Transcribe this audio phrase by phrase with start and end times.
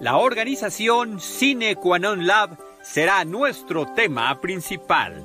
[0.00, 5.24] La organización Cine Quanon Lab será nuestro tema principal.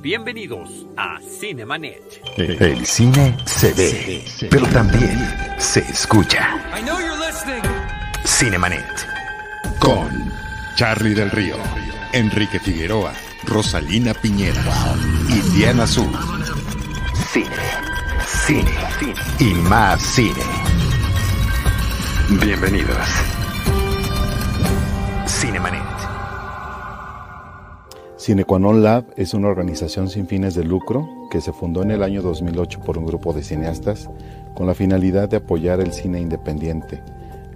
[0.00, 2.22] Bienvenidos a Cinemanet.
[2.36, 5.16] El cine se ve, pero también
[5.58, 6.56] se escucha.
[8.24, 8.84] Cinemanet.
[9.78, 10.32] Con
[10.74, 11.56] Charlie del Río,
[12.12, 13.12] Enrique Figueroa,
[13.44, 14.62] Rosalina Piñera
[15.28, 16.12] y Diana Azul.
[17.32, 17.46] Cine,
[18.26, 18.74] cine,
[19.38, 20.42] y más cine.
[22.28, 23.37] Bienvenidos.
[25.38, 25.84] Cinemanet.
[28.18, 32.22] Cinequanon Lab es una organización sin fines de lucro que se fundó en el año
[32.22, 34.10] 2008 por un grupo de cineastas
[34.56, 37.04] con la finalidad de apoyar el cine independiente.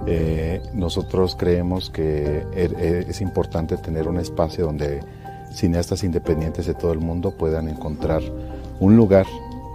[0.07, 5.01] Eh, nosotros creemos que er, eh, es importante tener un espacio donde
[5.53, 8.23] cineastas independientes de todo el mundo puedan encontrar
[8.79, 9.27] un lugar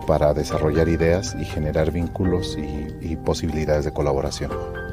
[0.08, 4.87] para desarrollar ideas y generar vínculos y, y posibilidades de colaboración.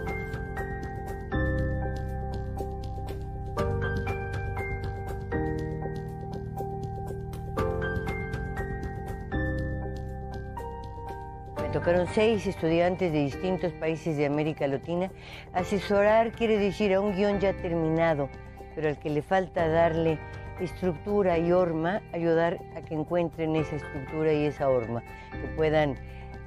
[11.85, 15.11] Tocaron seis estudiantes de distintos países de América Latina.
[15.53, 18.31] Asesorar quiere decir a un guion ya terminado,
[18.75, 20.19] pero al que le falta darle
[20.61, 25.97] estructura y horma, ayudar a que encuentren esa estructura y esa horma, que puedan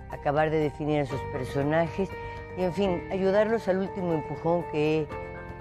[0.10, 2.10] acabar de definir a sus personajes
[2.58, 5.06] y, en fin, ayudarlos al último empujón que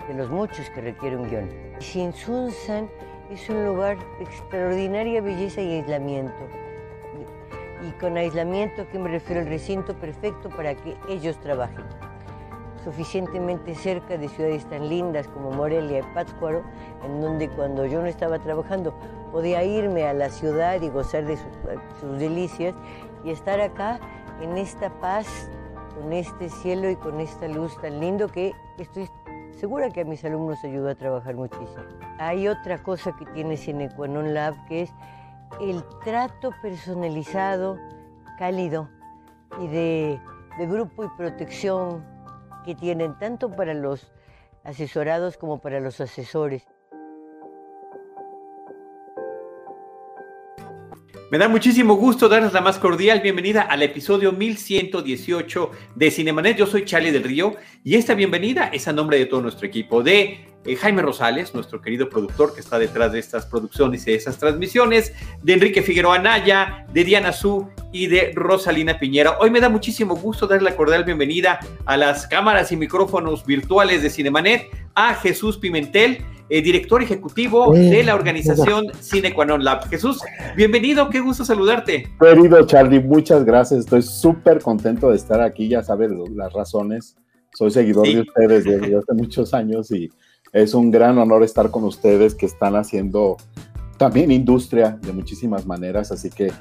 [0.08, 1.50] de los muchos que requiere un guion.
[1.80, 2.88] Sunsan
[3.30, 6.65] es un lugar de extraordinaria belleza y aislamiento
[8.00, 11.84] con aislamiento, que me refiero al recinto perfecto para que ellos trabajen.
[12.84, 16.62] Suficientemente cerca de ciudades tan lindas como Morelia y Pátzcuaro,
[17.04, 18.94] en donde cuando yo no estaba trabajando
[19.32, 22.74] podía irme a la ciudad y gozar de sus, delicias
[23.24, 23.98] y estar acá
[24.40, 25.50] en esta paz,
[25.94, 29.10] con este cielo y con esta luz tan lindo que estoy
[29.58, 31.82] segura que a mis alumnos ayuda a trabajar muchísimo.
[32.18, 34.92] Hay otra cosa que tiene Cinequanon Lab que es
[35.60, 37.78] el trato personalizado,
[38.38, 38.88] cálido
[39.60, 40.20] y de,
[40.58, 42.04] grupo y protección
[42.64, 44.12] que tienen tanto para los
[44.64, 46.66] asesorados como para los asesores.
[51.28, 56.56] Me da muchísimo gusto darles la más cordial bienvenida al episodio 1118 de Cinemanet.
[56.56, 60.04] Yo soy Charlie del Río y esta bienvenida es a nombre de todo nuestro equipo
[60.04, 64.18] de eh, Jaime Rosales, nuestro querido productor que está detrás de estas producciones y de
[64.18, 69.36] esas transmisiones, de Enrique Figueroa Naya, de Diana Su y de Rosalina Piñera.
[69.40, 74.00] Hoy me da muchísimo gusto darle la cordial bienvenida a las cámaras y micrófonos virtuales
[74.00, 79.88] de Cinemanet a Jesús Pimentel eh, director ejecutivo de la organización Cinequanon Lab.
[79.88, 80.20] Jesús,
[80.56, 82.08] bienvenido, qué gusto saludarte.
[82.20, 87.16] Querido Charlie, muchas gracias, estoy súper contento de estar aquí, ya sabes las razones,
[87.54, 90.08] soy seguidor de ustedes desde hace muchos años y
[90.52, 93.36] es un gran honor estar con ustedes que están haciendo
[93.96, 96.52] también industria de muchísimas maneras, así que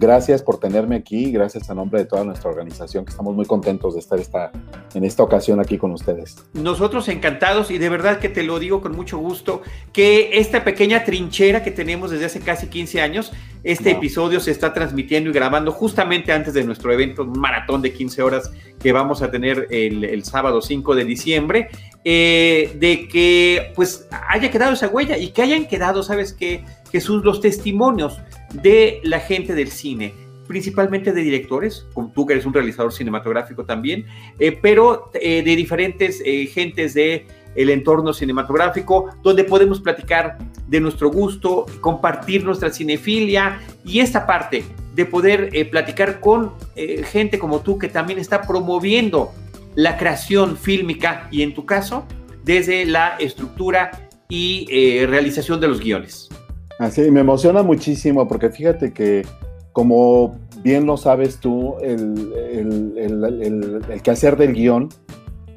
[0.00, 3.92] Gracias por tenerme aquí, gracias a nombre de toda nuestra organización, que estamos muy contentos
[3.92, 4.50] de estar esta,
[4.94, 6.42] en esta ocasión aquí con ustedes.
[6.54, 9.60] Nosotros encantados y de verdad que te lo digo con mucho gusto,
[9.92, 13.30] que esta pequeña trinchera que tenemos desde hace casi 15 años,
[13.62, 17.92] este episodio se está transmitiendo y grabando justamente antes de nuestro evento, un maratón de
[17.92, 18.50] 15 horas
[18.82, 21.68] que vamos a tener el, sábado 5 de diciembre,
[22.04, 26.64] eh, de que pues haya quedado esa huella y que hayan quedado, ¿sabes qué?
[26.90, 28.18] Jesús, los testimonios
[28.54, 30.14] de la gente del cine,
[30.50, 34.06] principalmente de directores, como tú que eres un realizador cinematográfico también,
[34.40, 37.24] eh, pero eh, de diferentes eh, gentes de
[37.54, 44.64] el entorno cinematográfico, donde podemos platicar de nuestro gusto, compartir nuestra cinefilia y esta parte
[44.94, 49.32] de poder platicar con gente como tú que también está promoviendo
[49.74, 52.06] la creación fílmica y en tu caso,
[52.44, 56.28] desde la estructura y realización de los guiones.
[56.80, 59.26] Así, me emociona muchísimo porque fíjate que,
[59.70, 62.32] como bien lo sabes tú, el,
[62.96, 64.88] el, el, quehacer del guion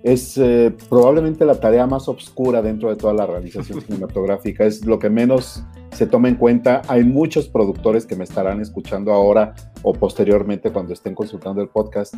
[0.03, 4.99] es eh, probablemente la tarea más oscura dentro de toda la realización cinematográfica, es lo
[4.99, 6.81] que menos se toma en cuenta.
[6.90, 12.16] Hay muchos productores que me estarán escuchando ahora o posteriormente cuando estén consultando el podcast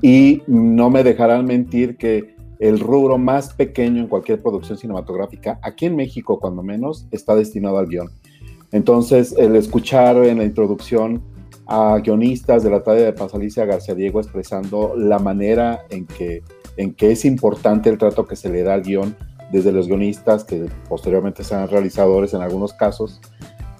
[0.00, 5.86] y no me dejarán mentir que el rubro más pequeño en cualquier producción cinematográfica, aquí
[5.86, 8.10] en México cuando menos, está destinado al guion.
[8.74, 11.22] Entonces, el escuchar en la introducción
[11.68, 16.42] a guionistas de la talla de Pasalicia García Diego expresando la manera en que,
[16.76, 19.14] en que es importante el trato que se le da al guion
[19.52, 23.20] desde los guionistas, que posteriormente sean realizadores en algunos casos,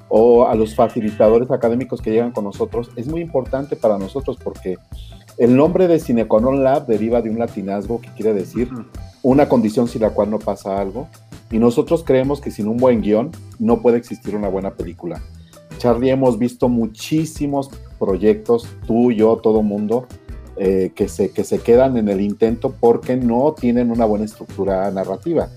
[0.08, 4.76] o a los facilitadores académicos que llegan con nosotros, es muy importante para nosotros porque
[5.38, 8.70] el nombre de Cineconon Lab deriva de un latinazgo que quiere decir
[9.24, 11.08] una condición sin la cual no pasa algo.
[11.50, 15.20] Y nosotros creemos que sin un buen guion no puede existir una buena película.
[15.78, 20.06] Charlie, hemos visto muchísimos proyectos, tú, yo, todo mundo,
[20.56, 24.90] eh, que, se, que se quedan en el intento porque no tienen una buena estructura
[24.90, 25.48] narrativa.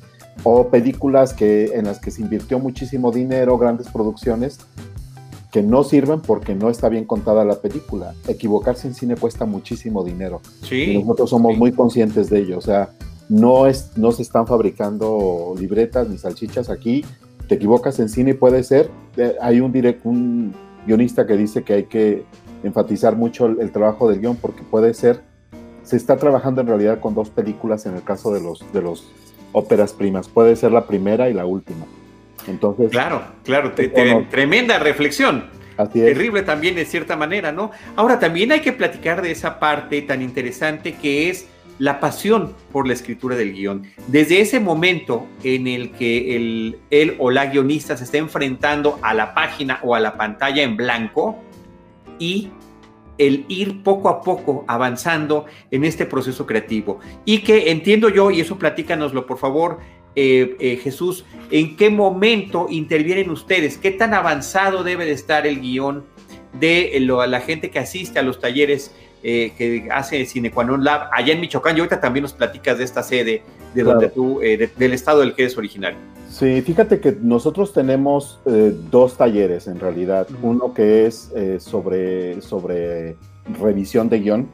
[0.43, 4.59] O películas que, en las que se invirtió muchísimo dinero, grandes producciones,
[5.51, 8.13] que no sirven porque no está bien contada la película.
[8.27, 10.41] Equivocarse en cine cuesta muchísimo dinero.
[10.61, 12.57] Sí, y nosotros somos muy conscientes de ello.
[12.57, 12.89] O sea,
[13.29, 17.06] no, es, no se están fabricando libretas ni salchichas aquí.
[17.47, 18.89] Te equivocas en cine, puede ser.
[19.18, 20.53] Eh, hay un, direct, un
[20.85, 22.24] guionista que dice que hay que
[22.63, 25.21] enfatizar mucho el, trabajo del guion porque puede ser.
[25.83, 29.09] Se está trabajando en realidad con dos películas en el caso de los, de los
[29.53, 30.27] óperas primas.
[30.27, 31.85] Puede ser la primera y la última.
[32.47, 32.91] Entonces.
[32.91, 33.73] Claro, claro,
[34.30, 35.45] tremenda reflexión.
[35.77, 37.71] Así Terrible también de cierta manera, ¿no?
[37.95, 41.47] Ahora también hay que platicar de esa parte tan interesante que es
[41.79, 43.83] la pasión por la escritura del guion.
[44.07, 49.13] Desde ese momento en el que el, él o la guionista se está enfrentando a
[49.13, 51.38] la página o a la pantalla en blanco
[52.19, 52.50] y
[53.18, 57.00] el ir poco a poco avanzando en este proceso creativo.
[57.25, 59.80] Y que entiendo yo, y eso platícanoslo por favor,
[60.15, 63.77] eh, eh, Jesús, ¿en qué momento intervienen ustedes?
[63.77, 66.06] ¿Qué tan avanzado debe de estar el guion
[66.59, 71.41] de la gente que asiste a los talleres eh, que hace Cinequanon Lab allá en
[71.41, 71.75] Michoacán.
[71.75, 73.41] Y ahorita también nos platicas de esta sede,
[73.73, 75.97] de donde tú, eh, del estado del que eres originario.
[76.29, 80.27] Sí, fíjate que nosotros tenemos eh, dos talleres en realidad.
[80.41, 83.15] Uno que es sobre, sobre
[83.59, 84.47] revisión de guion,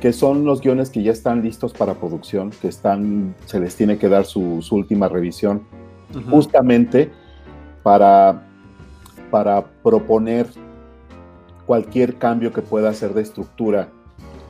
[0.00, 3.98] que son los guiones que ya están listos para producción, que están, se les tiene
[3.98, 5.62] que dar su, última revisión,
[6.30, 7.10] justamente
[7.82, 8.46] para,
[9.30, 10.46] para proponer
[11.68, 13.90] cualquier cambio que pueda hacer de estructura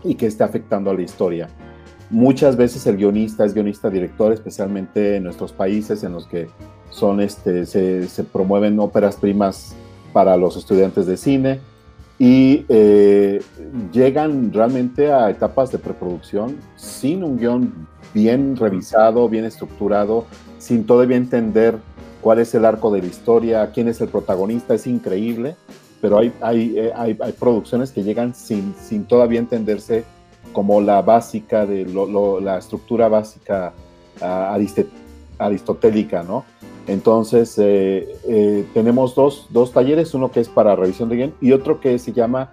[0.05, 1.49] y que esté afectando a la historia.
[2.11, 6.47] Muchas veces el guionista es guionista director, especialmente en nuestros países en los que
[6.91, 9.75] son este, se, promueven óperas primas
[10.13, 11.59] para los estudiantes de cine
[12.21, 13.43] y eh,
[13.93, 20.25] llegan realmente a etapas de preproducción sin un guion bien revisado, bien estructurado,
[20.59, 21.79] sin todavía entender
[22.21, 25.57] cuál es el arco de la historia, quién es el protagonista, es increíble
[26.01, 30.05] pero hay, eh, hay, hay, producciones que llegan sin, sin todavía entenderse
[30.53, 31.87] como la básica, de
[32.43, 33.73] la estructura básica
[35.39, 36.45] aristotélica, ¿no?
[36.87, 41.53] Entonces, eh, eh, tenemos dos, dos, talleres, uno que es para revisión de guion y
[41.53, 42.53] otro que se llama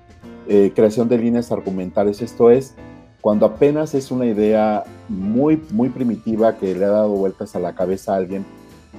[0.76, 2.22] creación de líneas argumentales.
[2.22, 2.76] Esto es
[3.20, 7.74] cuando apenas es una idea muy, muy primitiva que le ha dado vueltas a la
[7.74, 8.46] cabeza a alguien,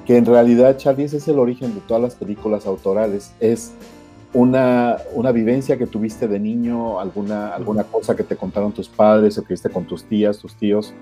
[0.05, 3.73] que en realidad, Charlie, es el origen de todas las películas autorales, es
[4.37, 9.39] una, una, vivencia que tuviste de niño, alguna, alguna cosa que te contaron tus padres
[9.39, 10.93] o que viste con tus tías, tus tíos,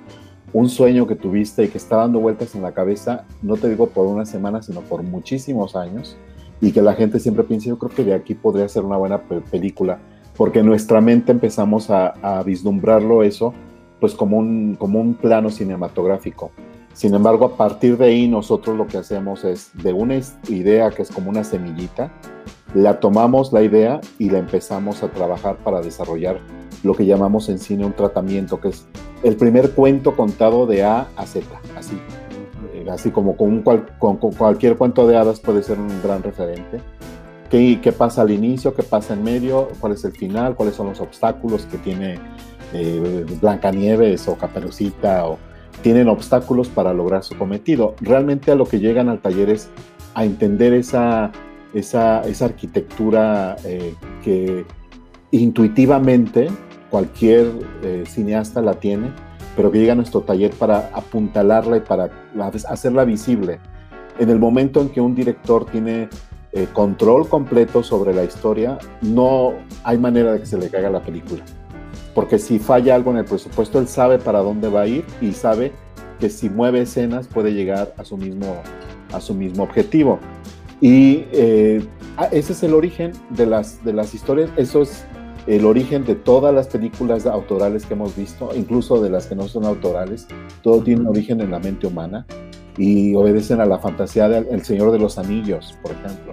[0.53, 3.89] un sueño que tuviste y que está dando vueltas en la cabeza, no te digo
[3.89, 6.17] por una semana, sino por muchísimos años,
[6.61, 9.21] y que la gente siempre piensa, yo creo que de aquí podría ser una buena
[9.51, 9.99] película,
[10.37, 13.53] porque nuestra mente empezamos a, a, vislumbrarlo eso,
[13.99, 16.53] pues como un, como un plano cinematográfico.
[16.93, 21.03] Sin embargo, a partir de ahí nosotros lo que hacemos es de una idea que
[21.03, 22.13] es como una semillita,
[22.75, 26.39] la tomamos la idea y la empezamos a trabajar para desarrollar
[26.83, 28.87] lo que llamamos en cine un tratamiento, que es
[29.23, 31.99] el primer cuento contado de A a Z, así.
[32.91, 36.81] Así como con, cualquier cuento de hadas puede ser un gran referente.
[37.49, 38.75] ¿Qué, ¿Qué, pasa al inicio?
[38.75, 39.69] ¿Qué pasa en medio?
[39.81, 40.55] ¿Cuál es el final?
[40.55, 42.19] ¿Cuáles son los obstáculos que tiene
[42.75, 45.27] eh, Blancanieves o Caperucita?
[45.27, 45.39] O,
[45.83, 47.95] tienen obstáculos para lograr su cometido.
[48.01, 49.71] Realmente a lo que llegan al taller es
[50.15, 51.31] a entender esa
[51.75, 54.65] esa, arquitectura eh, que
[55.31, 56.49] intuitivamente
[56.91, 57.51] cualquier
[57.83, 59.11] eh, cineasta la tiene,
[59.57, 62.11] pero que llega a nuestro taller para apuntalarla y para
[62.69, 63.59] hacerla visible.
[64.19, 66.09] En el momento en que un director tiene
[66.53, 71.03] eh, control completo sobre la historia, no hay manera de que se le caiga la
[71.03, 71.43] película.
[72.15, 75.33] Porque si falla algo en el presupuesto, él sabe para dónde va a ir y
[75.33, 75.73] sabe
[76.21, 78.63] que si mueve escenas puede llegar a su mismo,
[79.13, 80.21] a su mismo objetivo.
[80.81, 81.85] Y eh,
[82.17, 85.05] ah, ese es el origen de las, de las historias, eso es
[85.47, 89.47] el origen de todas las películas autorales que hemos visto, incluso de las que no
[89.47, 90.27] son autorales,
[90.63, 92.27] todo tiene un origen en la mente humana
[92.77, 96.33] y obedecen a la fantasía del El Señor de los Anillos, por ejemplo.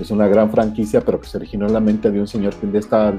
[0.00, 2.66] Es una gran franquicia, pero que se originó en la mente de un señor que
[2.66, 3.14] un día estaba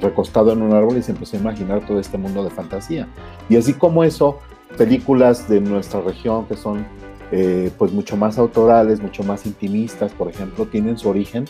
[0.00, 3.08] recostado en un árbol y se empezó a imaginar todo este mundo de fantasía.
[3.48, 4.38] Y así como eso,
[4.76, 6.86] películas de nuestra región que son
[7.36, 11.46] eh, pues mucho más autorales, mucho más intimistas, por ejemplo, tienen su origen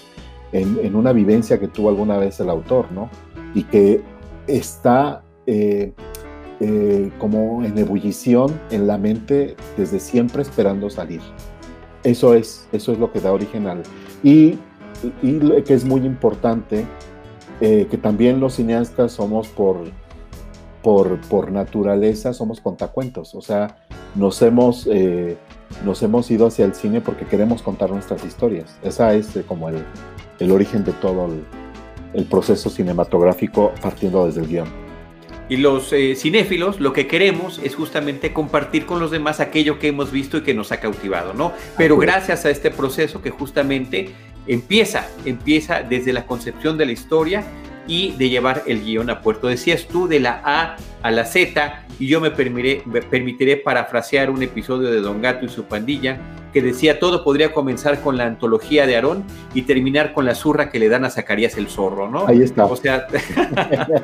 [0.50, 3.10] en, una vivencia que tuvo alguna vez el autor, ¿no?
[3.54, 4.00] Y que
[4.46, 5.92] está, eh,
[6.60, 11.20] eh, como en ebullición en la mente desde siempre esperando salir.
[12.02, 13.82] Eso es, eso es lo que da origen al...
[14.22, 14.58] Y,
[15.20, 16.86] que es muy importante,
[17.60, 19.82] que también los cineastas somos por,
[20.82, 23.76] por, por, naturaleza, somos contacuentos, o sea,
[24.14, 24.88] nos hemos,
[25.84, 28.76] nos hemos ido hacia el cine porque queremos contar nuestras historias.
[28.82, 29.84] Esa es como el,
[30.38, 31.42] el origen de todo el,
[32.14, 34.84] el proceso cinematográfico partiendo desde el guion.
[35.48, 39.88] Y los eh, cinéfilos lo que queremos es justamente compartir con los demás aquello que
[39.88, 41.52] hemos visto y que nos ha cautivado, ¿no?
[41.76, 44.10] Pero gracias a este proceso que justamente
[44.46, 47.44] empieza, empieza desde la concepción de la historia
[47.86, 49.48] y de llevar el guion a puerto.
[49.48, 54.30] Decías tú de la A a la Z y yo me permitiré, me permitiré parafrasear
[54.30, 56.18] un episodio de Don Gato y su pandilla
[56.54, 59.24] que decía todo podría comenzar con la antología de Aarón
[59.54, 62.28] y terminar con la zurra que le dan a Zacarías el zorro, ¿no?
[62.28, 62.64] Ahí está.
[62.64, 63.08] O sea,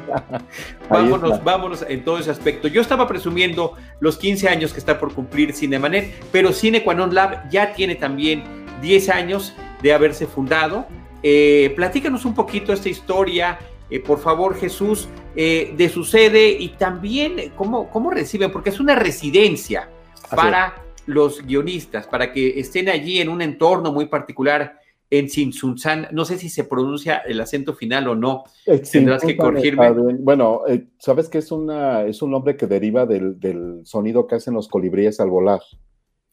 [0.91, 2.67] vámonos, vámonos en todo ese aspecto.
[2.67, 7.49] Yo estaba presumiendo los 15 años que está por cumplir Cinemanet, pero Cine Quanon Lab
[7.51, 8.43] ya tiene también
[8.83, 10.87] 10 años de haberse fundado.
[11.23, 13.59] Eh, platícanos un poquito esta historia,
[13.91, 18.81] eh, por favor, Jesús, eh, de su sede y también cómo, cómo reciben, porque es
[18.81, 19.89] una residencia
[20.35, 20.75] para
[21.07, 24.79] los guionistas para que estén allí en un entorno muy particular
[25.11, 26.07] en Sinsunsan.
[26.13, 28.45] No sé si se pronuncia el acento final o no.
[28.65, 29.91] Eh, Tendrás que corregirme.
[30.21, 34.55] Bueno, eh, sabes que es, una, es un nombre que deriva del, sonido que hacen
[34.55, 35.61] los colibríes al volar.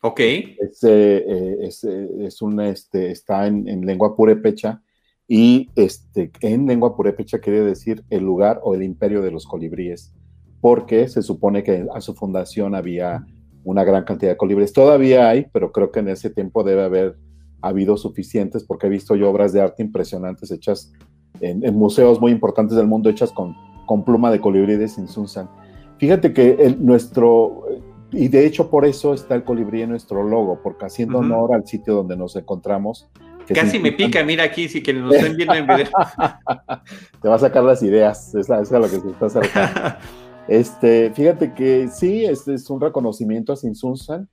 [0.02, 0.20] Ok.
[0.20, 4.84] Es, eh, es, una, este, está en, en, lengua purépecha
[5.27, 10.13] y este, en lengua purépecha quiere decir el lugar o el imperio de los colibríes,
[10.62, 13.25] porque se supone que a su fundación había
[13.63, 14.72] una gran cantidad de colibríes.
[14.72, 17.17] Todavía hay, pero creo que en ese tiempo debe haber
[17.62, 20.93] habido suficientes porque he visto yo obras de arte impresionantes hechas
[21.41, 23.55] en, museos muy importantes del mundo, hechas con,
[23.86, 25.50] con pluma de colibrí de Sinsunsan.
[25.98, 27.65] Fíjate que el, nuestro,
[28.12, 31.67] y de hecho por eso está el colibrí en nuestro logo, porque haciendo honor al
[31.67, 33.10] sitio donde nos encontramos.
[33.54, 35.88] Casi me pica, mira aquí, si que nos estén viendo en video.
[37.22, 39.98] Te va a sacar las ideas, es, es a lo que se está acercando.
[40.48, 44.30] Este, fíjate que sí, este es un reconocimiento a Sinsunsan,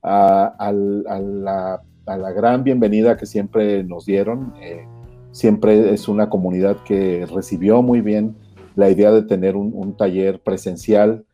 [0.00, 4.54] a, a, la, a, la, gran bienvenida que siempre nos dieron.
[4.60, 4.86] Eh,
[5.32, 8.36] siempre es una comunidad que recibió muy bien
[8.76, 11.24] la idea de tener un, un, taller presencial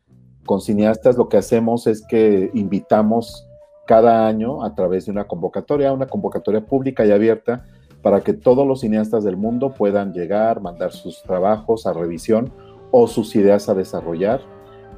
[0.47, 1.15] con cineastas.
[1.15, 3.47] Lo que hacemos es que invitamos
[3.85, 7.65] cada año a través de una convocatoria, una convocatoria pública y abierta,
[8.01, 12.51] para que todos los cineastas del mundo puedan llegar, mandar sus trabajos a revisión
[12.91, 14.41] o sus ideas a desarrollar.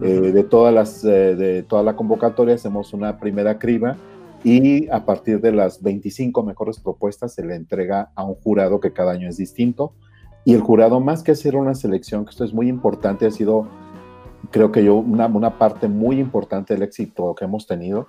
[0.01, 3.95] Eh, de, todas las, eh, de toda la convocatoria hacemos una primera criba
[4.43, 8.91] y a partir de las 25 mejores propuestas se le entrega a un jurado que
[8.91, 9.93] cada año es distinto.
[10.43, 13.67] Y el jurado, más que hacer una selección, que esto es muy importante, ha sido,
[14.51, 18.07] creo que yo, una, una parte muy importante del éxito que hemos tenido.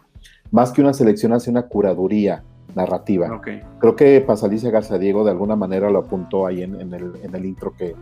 [0.51, 2.43] Más que una selección, hace una curaduría
[2.75, 3.41] narrativa.
[3.79, 7.35] Creo que Pasalicia Garza Diego de alguna manera lo apuntó ahí en, en, el, en
[7.35, 7.95] el intro que,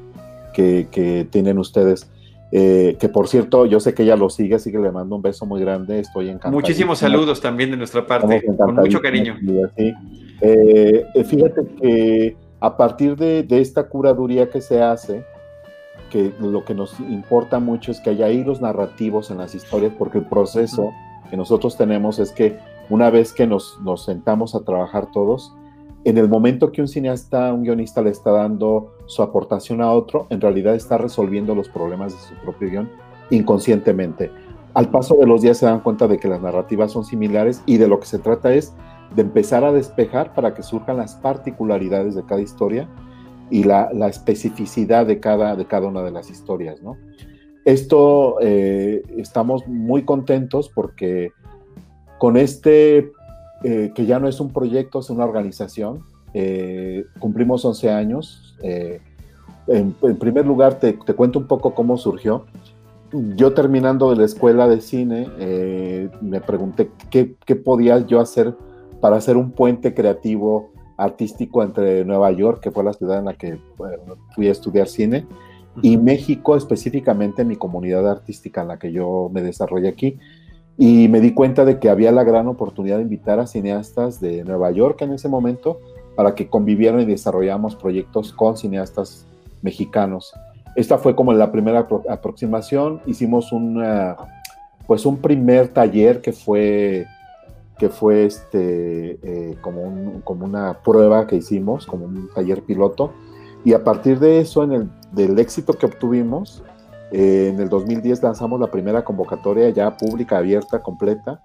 [0.52, 2.10] que, tienen ustedes.
[2.52, 5.22] Eh, que por cierto, yo sé que ella lo sigue, así que le mando un
[5.22, 6.52] beso muy grande, estoy encantado.
[6.52, 9.36] Muchísimos saludos también de nuestra parte, con mucho cariño.
[10.40, 15.24] Eh, fíjate que a partir de, esta curaduría que se hace,
[16.10, 20.18] que lo que nos importa mucho es que haya hilos narrativos en las historias, porque
[20.18, 20.92] el proceso
[21.30, 22.58] que nosotros tenemos es que
[22.90, 25.54] una vez que nos, sentamos a trabajar todos,
[26.04, 30.26] en el momento que un cineasta, un guionista le está dando su aportación a otro,
[30.30, 32.90] en realidad está resolviendo los problemas de su propio guion
[33.30, 34.30] inconscientemente.
[34.74, 37.78] Al paso de los días se dan cuenta de que las narrativas son similares y
[37.78, 38.74] de lo que se trata es
[39.14, 42.88] de empezar a despejar para que surjan las particularidades de cada historia
[43.50, 46.82] y la, especificidad de cada, de cada una de las historias.
[46.82, 46.96] ¿no?
[47.64, 51.32] Esto eh, estamos muy contentos porque
[52.18, 53.10] con este
[53.66, 56.04] eh, que ya no es un proyecto, es una organización.
[56.34, 58.54] Eh, cumplimos 11 años.
[58.62, 59.00] Eh,
[59.66, 62.44] en, primer lugar, te, cuento un poco cómo surgió.
[63.36, 65.28] Yo terminando de la escuela de cine,
[66.20, 68.54] me pregunté qué, qué, podía yo hacer
[69.00, 73.34] para hacer un puente creativo artístico entre Nueva York, que fue la ciudad en la
[73.34, 73.56] que
[74.34, 75.26] fui a estudiar cine,
[75.82, 80.18] y México, específicamente mi comunidad artística en la que yo me desarrollé aquí
[80.76, 84.44] y me di cuenta de que había la gran oportunidad de invitar a cineastas de
[84.44, 85.78] Nueva York en ese momento
[86.16, 89.26] para que convivieran y desarrollamos proyectos con cineastas
[89.62, 90.32] mexicanos.
[90.76, 93.00] Esta fue como la primera aproximación.
[93.06, 93.82] Hicimos un,
[94.86, 97.06] pues un primer taller que fue,
[97.78, 103.12] que fue este, eh, como, un, como una prueba que hicimos, como un taller piloto.
[103.64, 106.62] Y a partir de eso, en el, del éxito que obtuvimos,
[107.16, 111.40] Eh, en el 2010 lanzamos la primera convocatoria ya pública, abierta, completa.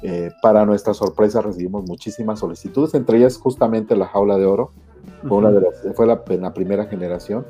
[0.00, 4.70] Eh, para nuestra sorpresa recibimos muchísimas solicitudes, entre ellas justamente la jaula de oro,
[5.26, 7.44] fue, una de las, fue la, la, primera generación.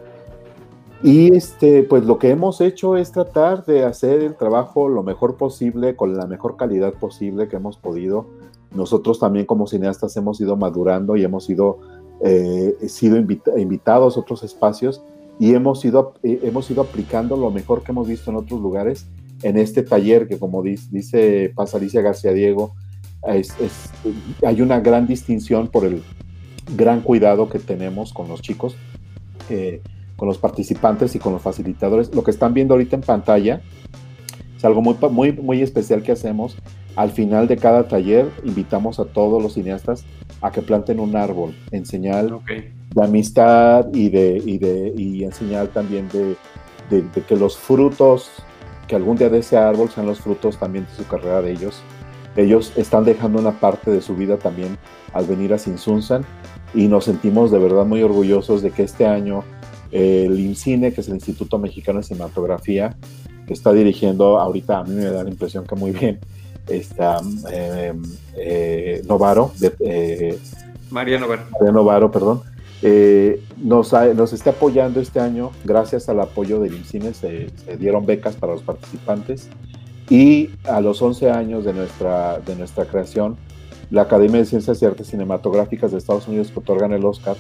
[1.02, 5.37] Y este, pues lo que hemos hecho es tratar de hacer el trabajo lo mejor
[5.37, 8.25] posible, con la mejor calidad posible que hemos podido.
[8.75, 11.80] Nosotros también como cineastas hemos ido madurando y hemos ido,
[12.22, 15.02] eh, sido invita invitados a otros espacios
[15.38, 19.07] y hemos ido, eh, hemos ido aplicando lo mejor que hemos visto en otros lugares
[19.42, 22.75] en este taller que como dice, dice Paz Alicia García Diego,
[24.45, 26.02] hay una gran distinción por el
[26.76, 28.76] gran cuidado que tenemos con los chicos,
[29.50, 29.83] eh,
[30.16, 32.14] con los participantes y con los facilitadores.
[32.14, 33.61] Lo que están viendo ahorita en pantalla
[34.57, 36.57] es algo muy, muy, muy especial que hacemos.
[36.97, 40.04] Al final de cada taller invitamos a todos los cineastas
[40.40, 42.40] a que planten un árbol en señal.
[42.98, 46.36] De amistad y, de, y, de, y en señal también de,
[46.90, 48.30] de, de, que los frutos,
[48.86, 51.82] que algún día de ese árbol sean los frutos también de su carrera de ellos.
[52.36, 54.78] Ellos están dejando una parte de su vida también
[55.12, 56.24] al venir a Sinsunsan
[56.74, 59.42] y nos sentimos de verdad muy orgullosos de que este año
[59.90, 62.96] eh, el INCINE, que es el Instituto Mexicano de Cinematografía,
[63.46, 66.18] que está dirigiendo ahorita, a mí me da la impresión que muy bien,
[66.68, 67.94] está eh,
[68.36, 70.38] eh, Novaro, de,
[70.90, 71.42] María Novaro.
[71.52, 72.42] María Novaro, perdón,
[73.56, 78.06] nos, ha, nos, está apoyando este año, gracias al apoyo del INCINE, se, se, dieron
[78.06, 79.49] becas para los participantes
[80.08, 83.37] y a los 11 años de nuestra, de nuestra creación,
[83.90, 87.37] la Academia de Ciencias y Artes Cinematográficas de Estados Unidos que otorgan el Oscar,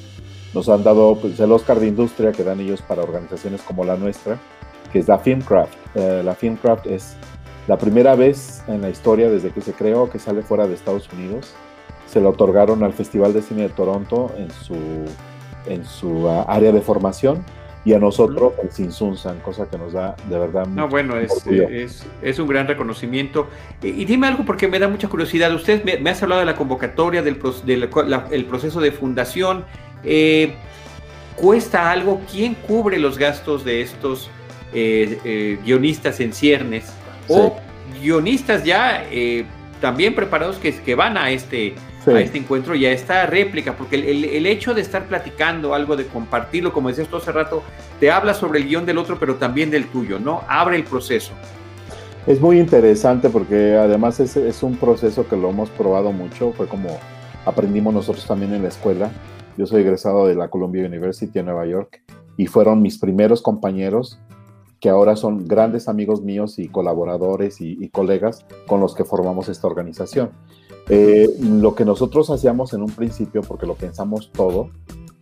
[0.54, 3.96] nos han dado pues, el Oscar de Industria que dan ellos para organizaciones como la
[3.96, 4.38] nuestra,
[4.92, 5.74] que es la Filmcraft.
[5.94, 7.16] Eh, la Filmcraft es
[7.66, 11.08] la primera vez en la historia desde que se creó que sale fuera de Estados
[11.12, 11.54] Unidos.
[12.08, 14.76] Se lo otorgaron al Festival de Cine de Toronto en su,
[15.66, 17.44] en su uh, área de formación
[17.84, 22.06] y a nosotros el Sinsunsan, cosa que nos da de verdad No, bueno, es, es,
[22.20, 23.48] es, un gran reconocimiento.
[23.82, 25.54] Y, y, dime algo porque me da mucha curiosidad.
[25.54, 29.64] Usted me, me has hablado de la convocatoria, del, del la, el proceso de fundación.
[30.04, 30.54] Eh,
[31.36, 32.20] ¿Cuesta algo?
[32.30, 34.28] ¿Quién cubre los gastos de estos
[34.74, 36.84] eh, eh, guionistas en ciernes?
[37.26, 37.34] Sí.
[37.34, 37.56] O
[38.02, 39.04] guionistas ya
[39.80, 42.10] también preparados que, que van a este, sí.
[42.10, 45.74] a este encuentro y a esta réplica, porque el, el, el, hecho de estar platicando
[45.74, 47.62] algo, de compartirlo, como decías tú hace rato,
[48.00, 50.42] te habla sobre el guion del otro, pero también del tuyo, ¿no?
[50.48, 51.32] Abre el proceso.
[52.26, 56.66] Es muy interesante porque además es, es un proceso que lo hemos probado mucho, fue
[56.66, 56.98] como
[57.46, 59.10] aprendimos nosotros también en la escuela.
[59.56, 62.02] Yo soy egresado de la Columbia University en Nueva York
[62.36, 64.18] y fueron mis primeros compañeros
[64.78, 69.48] que ahora son grandes amigos míos y colaboradores y, y colegas con los que formamos
[69.48, 70.30] esta organización.
[70.88, 74.70] Eh, lo que nosotros hacíamos en un principio, porque lo pensamos todo,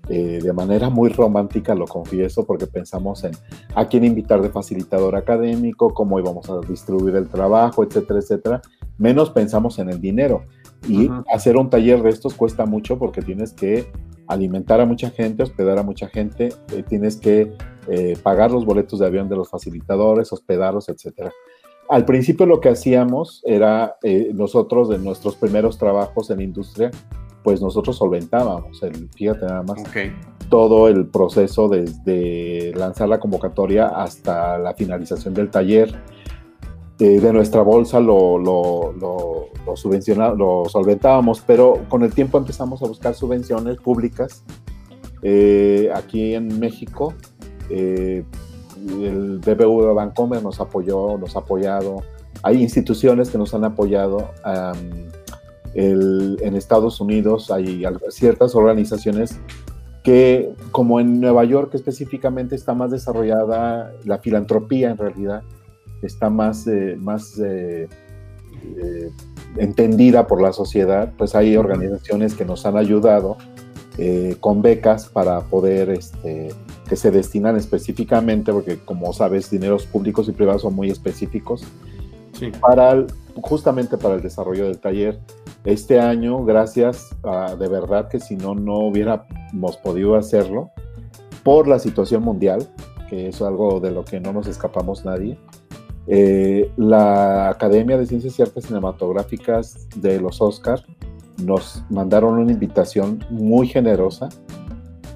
[0.09, 3.33] eh, de manera muy romántica, lo confieso, porque pensamos en
[3.75, 8.63] a quién invitar de facilitador académico, cómo íbamos a distribuir el trabajo, etcétera, etcétera.
[8.99, 10.45] Menos pensamos en el dinero.
[10.89, 11.25] Y uh -huh.
[11.33, 13.91] hacer un taller de estos cuesta mucho porque tienes que
[14.29, 17.53] alimentar a mucha gente, hospedar a mucha gente, eh, tienes que
[17.89, 21.33] eh, pagar los boletos de avión de los facilitadores, hospedarlos, etcétera.
[21.89, 26.91] Al principio lo que hacíamos era eh, nosotros de nuestros primeros trabajos en industria,
[27.43, 30.13] pues nosotros solventábamos, el, fíjate nada más, okay.
[30.49, 35.95] todo el proceso desde lanzar la convocatoria hasta la finalización del taller.
[36.99, 42.39] Eh, de nuestra bolsa lo, lo, lo, lo, subvencionábamos, lo solventábamos, pero con el tiempo
[42.39, 44.43] empezamos a buscar subvenciones públicas
[45.23, 47.13] eh, aquí en México.
[47.69, 48.25] Eh,
[48.89, 52.03] el BBV Bancomer nos apoyó, nos ha apoyado.
[52.43, 54.31] Hay instituciones que nos han apoyado.
[54.45, 55.09] Um,
[55.75, 59.39] el, en Estados Unidos hay ciertas organizaciones
[60.03, 65.43] que, como en Nueva York específicamente, está más desarrollada la filantropía en realidad,
[66.01, 67.89] está más, eh, más eh,
[68.79, 69.11] eh,
[69.59, 73.37] entendida por la sociedad, pues hay organizaciones que nos han ayudado
[73.99, 76.49] eh, con becas para poder, este,
[76.89, 81.65] que se destinan específicamente, porque como sabes, dineros públicos y privados son muy específicos,
[82.33, 82.51] sí.
[82.61, 83.07] para el,
[83.41, 85.19] justamente para el desarrollo del taller.
[85.65, 90.71] Este año, gracias a, de verdad que si no, no hubiéramos podido hacerlo
[91.43, 92.69] por la situación mundial,
[93.09, 95.39] que es algo de lo que no nos escapamos nadie.
[96.09, 100.85] Eh, la Academia de Ciencias y Artes Cinematográficas de los Oscar
[101.43, 104.29] nos mandaron una invitación muy generosa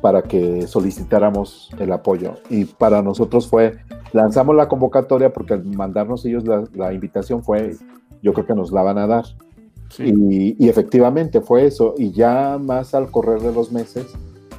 [0.01, 2.35] para que solicitáramos el apoyo.
[2.49, 3.79] Y para nosotros fue,
[4.13, 7.77] lanzamos la convocatoria porque al mandarnos ellos la, la invitación fue,
[8.23, 9.25] yo creo que nos la van a dar.
[9.91, 10.05] Sí.
[10.05, 11.95] Y, y, efectivamente fue eso.
[11.99, 14.07] Y ya más al correr de los meses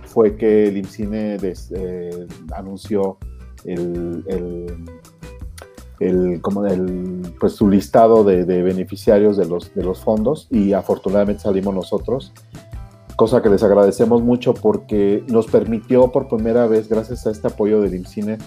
[0.06, 3.18] fue que el IMCINE des, eh, anunció
[3.64, 4.86] el, el,
[6.00, 10.74] el, como el, pues su listado de, de, beneficiarios de los, de los fondos y
[10.74, 12.34] afortunadamente salimos nosotros,
[13.22, 17.80] cosa que les agradecemos mucho porque nos permitió por primera vez, gracias a este apoyo
[17.80, 18.40] del IMCINE,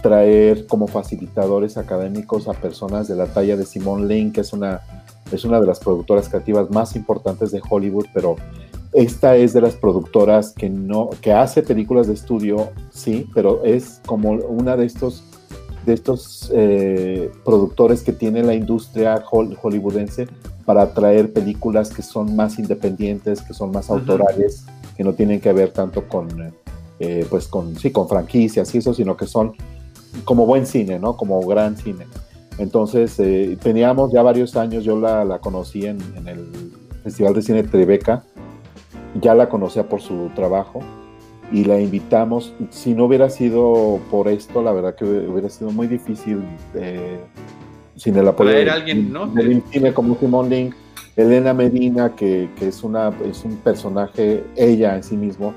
[0.00, 4.82] traer como facilitadores académicos a personas de la talla de Simone Lane, que es una,
[5.32, 8.36] es una de las productoras creativas más importantes de Hollywood, pero
[8.92, 14.02] esta es de las productoras que no que hace películas de estudio, sí, pero es
[14.06, 15.24] como una de estos
[15.86, 20.28] de estos eh, productores que tiene la industria hollywoodense
[20.64, 24.64] para traer películas que son más independientes, que son más autorales,
[24.96, 26.52] que no tienen que ver tanto con,
[27.00, 29.54] eh, pues con, sí, con franquicias y eso, sino que son
[30.24, 31.16] como buen cine, ¿no?
[31.16, 32.06] Como gran cine.
[32.58, 37.42] Entonces, eh, teníamos ya varios años, yo la, la conocí en, en, el Festival de
[37.42, 38.22] Cine Tribeca,
[39.20, 40.80] ya la conocía por su trabajo,
[41.52, 42.52] y la invitamos.
[42.70, 46.42] Si no hubiera sido por esto, la verdad que hubiera sido muy difícil
[46.74, 47.18] eh,
[47.96, 49.26] sin el apoyo de, alguien, ¿no?
[49.26, 50.74] de cine como Simon Link,
[51.16, 55.52] Elena Medina, que, que, es, una, es un personaje, ella en sí mismo,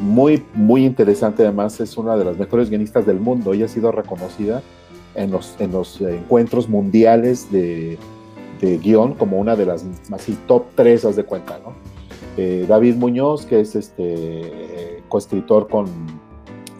[0.00, 1.42] muy, muy interesante.
[1.42, 3.52] Además, es una de las mejores guionistas del mundo.
[3.52, 4.62] Ella ha sido reconocida
[5.16, 7.98] en los, en los encuentros mundiales de,
[8.60, 11.74] de guion como una de las así top 3, haz de cuenta, ¿no?
[12.36, 15.86] Eh, David Muñoz, que es este coescritor con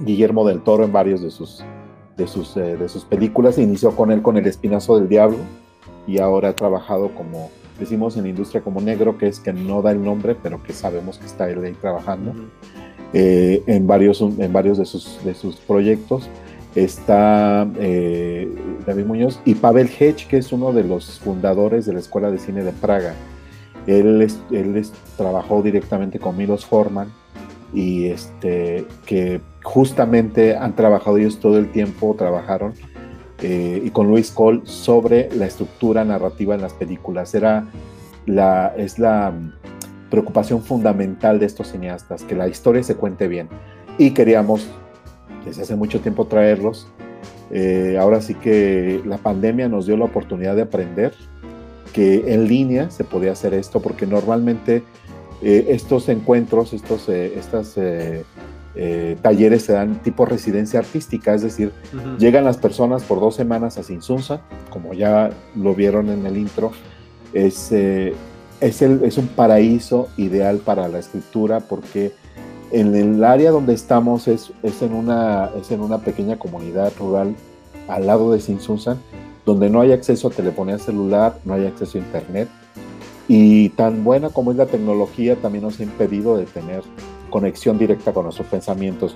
[0.00, 1.64] Guillermo del Toro en varios de sus,
[2.16, 3.58] de sus, eh, de sus películas.
[3.58, 5.38] Inició con él con El Espinazo del Diablo
[6.06, 9.82] y ahora ha trabajado como, decimos en la industria como negro, que es que no
[9.82, 12.34] da el nombre, pero que sabemos que está él ahí trabajando
[13.12, 16.28] eh, en, varios, en varios de sus, de sus proyectos.
[16.74, 18.54] Está eh,
[18.86, 22.38] David Muñoz y Pavel Hedge, que es uno de los fundadores de la Escuela de
[22.38, 23.14] Cine de Praga.
[23.86, 27.10] Él, es, él es, trabajó directamente con Milos Forman
[27.76, 32.72] y este, que justamente han trabajado ellos todo el tiempo, trabajaron
[33.42, 37.34] eh, y con Luis Cole sobre la estructura narrativa en las películas.
[37.34, 37.66] Era
[38.24, 39.34] la, es la
[40.08, 43.50] preocupación fundamental de estos cineastas, que la historia se cuente bien.
[43.98, 44.66] Y queríamos
[45.44, 46.88] desde hace mucho tiempo traerlos.
[47.50, 51.12] Eh, ahora sí que la pandemia nos dio la oportunidad de aprender
[51.92, 54.82] que en línea se podía hacer esto, porque normalmente
[55.42, 61.72] eh, estos encuentros, estos eh, estas, eh, talleres se dan tipo residencia artística, es decir,
[61.92, 62.18] uh -huh.
[62.18, 66.72] llegan las personas por dos semanas a Sinsunza, como ya lo vieron en el intro,
[67.32, 72.12] es, es, el, es un paraíso ideal para la escritura porque
[72.70, 77.34] en el área donde estamos es, es, en, una, es en una pequeña comunidad rural
[77.88, 78.96] al lado de Sinsunza,
[79.44, 82.48] donde no hay acceso a telefonía celular, no hay acceso a internet,
[83.28, 86.82] y tan buena como es la tecnología también nos ha impedido tener
[87.30, 89.14] conexión directa con nuestros pensamientos.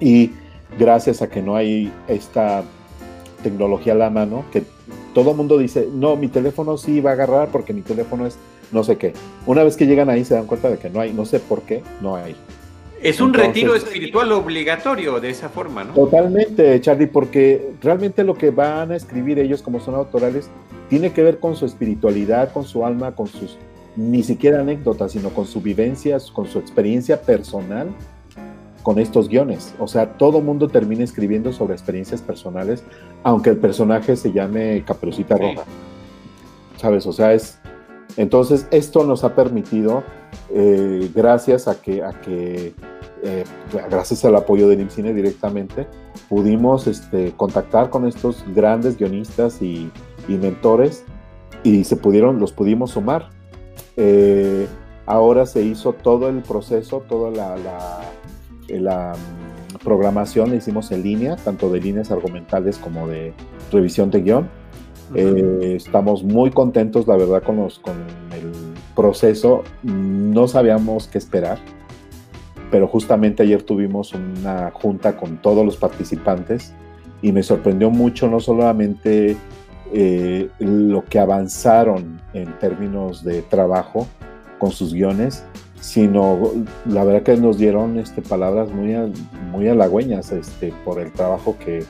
[0.00, 0.30] Y
[0.78, 2.64] gracias a que no hay esta
[3.42, 4.62] tecnología a la mano, que
[5.14, 8.36] todo el mundo dice, no, mi teléfono sí va a agarrar porque mi teléfono es
[8.72, 9.12] no sé qué.
[9.46, 11.62] Una vez que llegan ahí se dan cuenta de que no hay, no sé por
[11.62, 12.34] qué, no hay.
[13.02, 15.92] Es un Entonces, retiro espiritual obligatorio de esa forma, ¿no?
[15.92, 20.48] Totalmente, Charlie, porque realmente lo que van a escribir ellos como son autorales
[20.88, 23.58] tiene que ver con su espiritualidad, con su alma, con sus
[23.96, 27.88] ni siquiera anécdotas, sino con su vivencia, con su experiencia personal
[28.82, 29.74] con estos guiones.
[29.78, 32.84] O sea, todo mundo termina escribiendo sobre experiencias personales,
[33.22, 35.42] aunque el personaje se llame Caperucita sí.
[35.42, 35.64] Roja.
[36.76, 37.06] ¿Sabes?
[37.06, 37.58] O sea, es.
[38.16, 40.02] Entonces, esto nos ha permitido,
[40.50, 42.74] eh, gracias a que, a que
[43.22, 43.44] eh,
[43.90, 45.86] gracias al apoyo del IMCINE directamente,
[46.28, 49.90] pudimos este, contactar con estos grandes guionistas y,
[50.28, 51.04] y mentores
[51.62, 53.30] y se pudieron, los pudimos sumar.
[53.96, 54.66] Eh,
[55.06, 57.56] ahora se hizo todo el proceso, toda la,
[58.68, 63.32] la, um, programación la hicimos en línea, tanto de líneas argumentales como de
[63.70, 64.61] revisión de guion.
[65.14, 67.94] Eh, estamos muy contentos, la verdad, con, con
[68.32, 68.52] el
[68.94, 69.62] proceso.
[69.82, 71.58] No sabíamos qué esperar,
[72.70, 76.74] pero justamente ayer tuvimos una junta con todos los participantes
[77.20, 79.36] y me sorprendió mucho no solamente
[79.94, 84.06] eh, lo que avanzaron en términos de trabajo
[84.58, 85.44] con sus guiones,
[85.80, 86.38] sino
[86.86, 88.94] la verdad que nos dieron este, palabras muy,
[89.50, 91.84] muy halagüeñas este, por el trabajo que,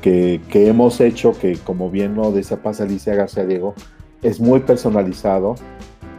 [0.00, 3.74] que, que, hemos hecho, que como bien lo decía Paz Alicia García Diego,
[4.22, 5.54] es muy personalizado,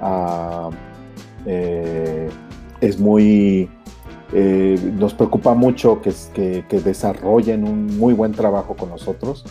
[0.02, 0.70] uh,
[1.46, 2.30] eh,
[2.82, 3.70] es muy...
[4.34, 9.44] Eh, nos preocupa mucho que, que, que desarrollen un muy buen trabajo con nosotros.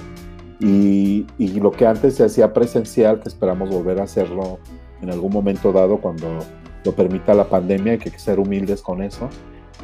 [0.58, 4.58] Y, y, lo que antes se hacía presencial, que esperamos volver a hacerlo
[5.02, 6.38] en algún momento dado cuando
[6.84, 9.28] lo permita la pandemia, hay que ser humildes con eso,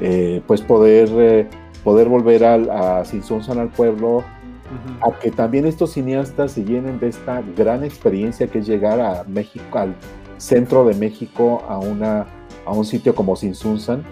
[0.00, 1.48] eh, pues poder, eh,
[1.82, 4.22] poder volver a Sinsunzan al pueblo,
[5.00, 9.24] a que también estos cineastas se llenen de esta gran experiencia que es llegar a
[9.24, 9.94] México, al
[10.38, 12.26] centro de México, a, una,
[12.64, 14.02] a un sitio como Sinsunzan,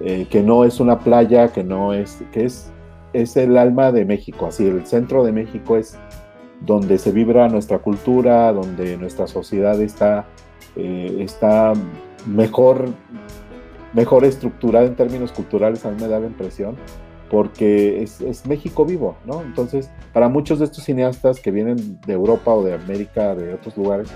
[0.00, 2.70] eh, que no es una playa, que no es, que es,
[3.12, 5.96] es el alma de México, así, el centro de México es
[6.60, 10.26] donde se vibra nuestra cultura, donde nuestra sociedad está,
[10.76, 11.72] eh, está
[12.26, 12.88] mejor,
[13.92, 16.76] mejor estructurada en términos culturales, a mí me da la impresión,
[17.32, 19.40] porque es, México vivo, ¿no?
[19.40, 23.74] Entonces, para muchos de estos cineastas que vienen de Europa o de América, de otros
[23.74, 24.08] lugares,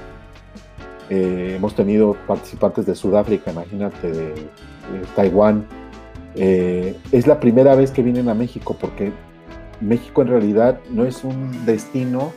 [1.09, 4.35] eh, hemos tenido participantes de Sudáfrica, imagínate, de,
[5.15, 5.67] Taiwán.
[6.35, 9.13] Eh, es la primera vez que vienen a México porque
[9.81, 12.35] México en realidad no es un destino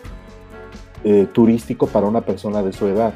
[1.03, 3.13] eh, turístico para una persona de su edad.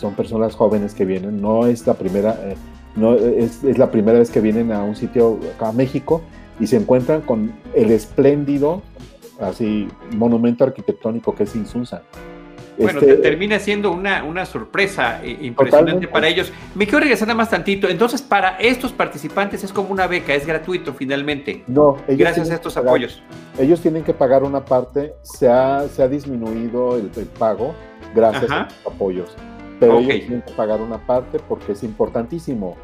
[0.00, 2.38] Son personas jóvenes que vienen, no es la primera,
[2.96, 6.22] no es, es, la primera vez que vienen a un sitio a México
[6.60, 8.82] y se encuentran con el espléndido
[9.40, 12.02] así monumento arquitectónico que es Insunza.
[12.76, 16.08] Bueno, este, termina siendo una, una sorpresa impresionante totalmente.
[16.08, 16.52] para ellos.
[16.76, 17.88] Me quiero regresar nada más tantito.
[17.88, 21.64] Entonces, para estos participantes es como una beca, es gratuito finalmente.
[21.66, 23.20] No, gracias a estos pagar, apoyos.
[23.58, 27.74] Ellos tienen que pagar una parte, se ha, se ha disminuido el, el pago
[28.14, 28.60] gracias Ajá.
[28.60, 29.36] a los apoyos.
[29.78, 30.10] Pero okay.
[30.10, 32.76] ellos tienen que pagar una parte porque es importantísimo.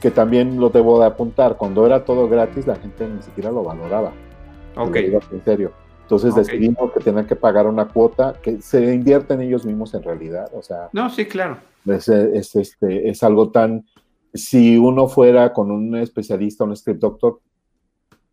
[0.00, 1.56] Que también lo debo de apuntar.
[1.56, 4.12] Cuando era todo gratis, la gente ni siquiera lo valoraba.
[4.76, 4.96] Ok.
[4.96, 5.72] En serio.
[6.02, 6.44] Entonces okay.
[6.44, 10.50] decidimos que tenían que pagar una cuota que se invierten ellos mismos en realidad.
[10.54, 11.58] O sea, no, sí, claro.
[11.86, 13.84] Es, es, este, es algo tan.
[14.34, 17.40] Si uno fuera con un especialista, un script doctor,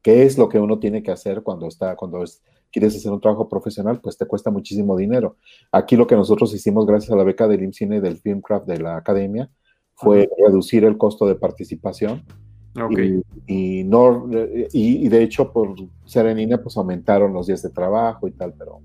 [0.02, 2.41] ¿qué es lo que uno tiene que hacer cuando está, cuando es,
[2.72, 4.00] quieres hacer un trabajo profesional?
[4.02, 5.38] Pues te cuesta muchísimo dinero.
[5.72, 8.80] Aquí lo que nosotros hicimos, gracias a la beca del IMCINE y del Filmcraft de
[8.80, 9.50] la academia,
[9.96, 12.24] fue reducir el costo de participación
[12.76, 13.22] Okay.
[13.48, 14.30] Y, y, no,
[14.72, 18.32] y, y, de hecho, por ser en línea, pues aumentaron los días de trabajo y
[18.32, 18.80] tal, pero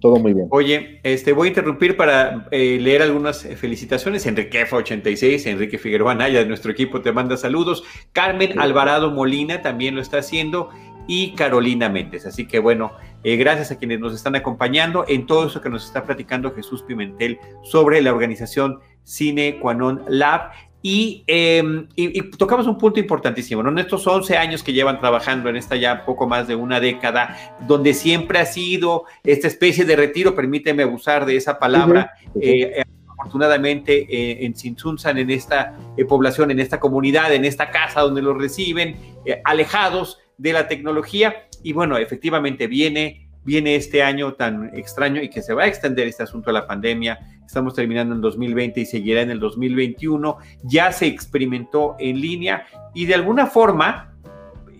[0.00, 0.48] todo muy bien.
[0.50, 4.26] Oye, este, voy a interrumpir para eh, leer algunas felicitaciones.
[4.26, 7.84] Enriquefa86, Enrique Figueroa Naya de nuestro equipo te manda saludos.
[8.12, 8.58] Carmen sí.
[8.58, 10.70] Alvarado Molina también lo está haciendo
[11.06, 12.26] y Carolina Méndez.
[12.26, 12.92] Así que bueno,
[13.26, 16.84] eh, gracias a quienes nos están acompañando en todo eso que nos está platicando Jesús
[16.84, 20.52] Pimentel sobre la organización Cine Quanon Lab.
[20.80, 21.60] Y, eh,
[21.96, 23.70] y, y, tocamos un punto importantísimo, ¿no?
[23.70, 27.36] En estos 11 años que llevan trabajando en esta ya poco más de una década,
[27.66, 32.40] donde siempre ha sido esta especie de retiro, permíteme abusar de esa palabra, uh -huh.
[32.40, 32.84] eh,
[33.26, 38.22] afortunadamente eh, en Sinsunzan, en esta eh, población, en esta comunidad, en esta casa donde
[38.22, 41.48] los reciben, eh, alejados de la tecnología.
[41.62, 46.08] Y bueno, efectivamente viene viene este año tan extraño y que se va a extender
[46.08, 47.38] este asunto de la pandemia.
[47.46, 50.36] Estamos terminando en 2020 y seguirá en el 2021.
[50.64, 54.12] Ya se experimentó en línea y de alguna forma,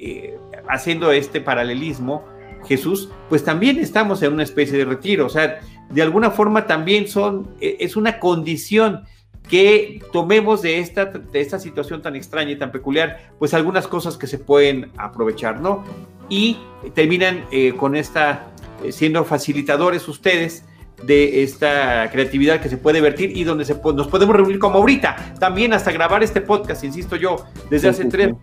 [0.00, 0.36] eh,
[0.68, 2.24] haciendo este paralelismo,
[2.66, 5.26] Jesús, pues también estamos en una especie de retiro.
[5.26, 9.04] O sea, de alguna forma también son, eh, es una condición
[9.48, 14.16] que tomemos de esta, de esta situación tan extraña y tan peculiar, pues algunas cosas
[14.16, 15.84] que se pueden aprovechar, ¿no?
[16.28, 16.58] Y
[16.94, 18.48] terminan eh, con esta
[18.82, 20.64] eh, siendo facilitadores ustedes
[21.02, 25.34] de esta creatividad que se puede vertir y donde se, nos podemos reunir como ahorita,
[25.38, 27.36] también hasta grabar este podcast, insisto yo,
[27.68, 28.34] desde hace tres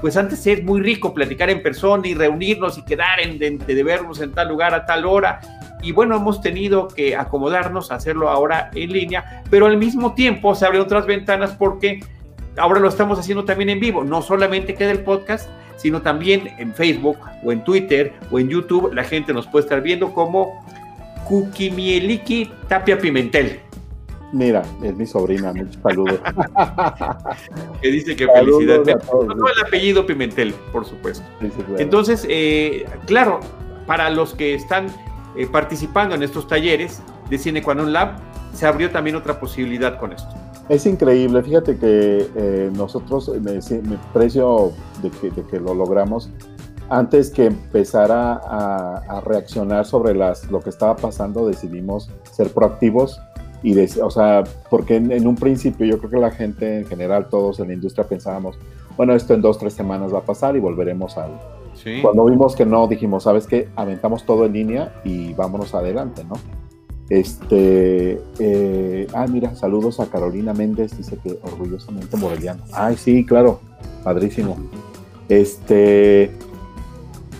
[0.00, 3.82] pues antes es muy rico platicar en persona y reunirnos y quedar en, de, de
[3.84, 5.40] vernos en tal lugar a tal hora,
[5.82, 10.54] y bueno, hemos tenido que acomodarnos a hacerlo ahora en línea, pero al mismo tiempo
[10.54, 12.00] se abren otras ventanas porque
[12.56, 16.74] ahora lo estamos haciendo también en vivo, no solamente queda el podcast, sino también en
[16.74, 20.64] Facebook o en Twitter o en YouTube la gente nos puede estar viendo como
[21.26, 23.60] Kukimieliki Tapia Pimentel.
[24.32, 26.20] Mira, es mi sobrina, muchos saludos.
[27.82, 28.96] que dice que felicidades.
[29.12, 31.24] No el apellido Pimentel, por supuesto.
[31.40, 31.78] Sí, sí, claro.
[31.78, 33.40] Entonces, eh, claro,
[33.86, 34.86] para los que están
[35.36, 38.16] eh, participando en estos talleres de Cine Quanon Lab,
[38.52, 40.28] se abrió también otra posibilidad con esto.
[40.68, 46.30] Es increíble, fíjate que eh, nosotros, me, me precio de que, de que, lo logramos,
[46.88, 53.20] antes que empezara a, a, reaccionar sobre las, lo que estaba pasando, decidimos ser proactivos
[53.62, 56.86] y, de, o sea, porque en, en, un principio yo creo que la gente en
[56.86, 58.56] general, todos en la industria pensábamos,
[58.96, 61.32] bueno, esto en dos, tres semanas va a pasar y volveremos al...
[61.82, 62.00] Sí.
[62.02, 63.68] Cuando vimos que no, dijimos, ¿sabes qué?
[63.76, 66.34] Aventamos todo en línea y vámonos adelante, ¿no?
[67.08, 72.62] Este, eh, ah, mira, saludos a Carolina Méndez, dice que orgullosamente moreliano.
[72.72, 73.60] Ay, sí, claro,
[74.04, 74.56] padrísimo.
[75.28, 76.30] Este,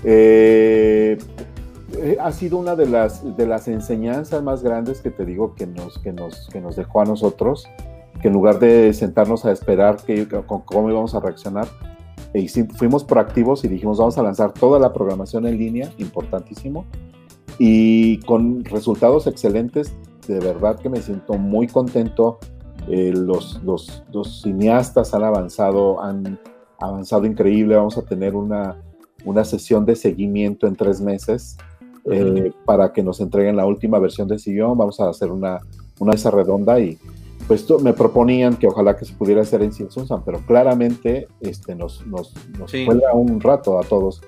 [0.03, 1.19] eh,
[2.21, 5.99] ha sido una de las, de las enseñanzas más grandes que te digo que nos,
[5.99, 7.69] que nos, que nos dejó a nosotros,
[8.21, 11.69] que en lugar de sentarnos a esperar que, cómo íbamos a reaccionar,
[12.35, 16.85] y fuimos proactivos y dijimos, vamos a lanzar toda la programación en línea, importantísimo,
[17.59, 19.95] y con resultados excelentes,
[20.27, 22.39] de verdad que me siento muy contento.
[22.89, 26.39] Eh, los, los, los, cineastas han avanzado, han
[26.79, 27.77] avanzado increíble.
[27.77, 28.77] Vamos a tener una,
[29.25, 31.57] una sesión de seguimiento en tres meses
[32.11, 34.79] eh, para que nos entreguen la última versión de sillón.
[34.79, 35.59] Vamos a hacer una,
[35.99, 36.99] una mesa redonda y
[37.51, 42.07] pues me proponían que ojalá que se pudiera hacer en Simpson, pero claramente este, nos,
[42.07, 42.73] nos, nos
[43.13, 44.23] un rato a todos.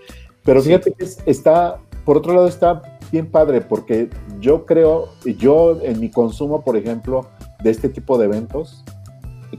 [0.45, 2.83] Pero fíjate que está, por otro lado, está
[3.13, 7.29] bien padre, porque yo creo, yo en mi consumo, por ejemplo,
[7.63, 8.83] de este tipo de eventos,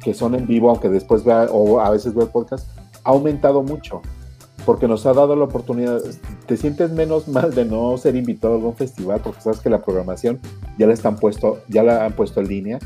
[0.04, 2.68] que son en vivo, aunque después vea, o a veces veo podcast,
[3.06, 4.02] ha aumentado mucho,
[4.66, 6.02] porque nos ha dado la oportunidad,
[6.48, 9.82] te sientes menos mal de no ser invitado a algún festival, porque sabes que la
[9.82, 10.42] programación
[10.78, 12.80] ya la están puesto, ya la han puesto en línea,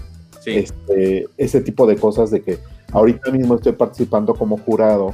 [0.48, 2.60] este, ese tipo de cosas de que
[2.92, 5.14] ahorita mismo estoy participando como jurado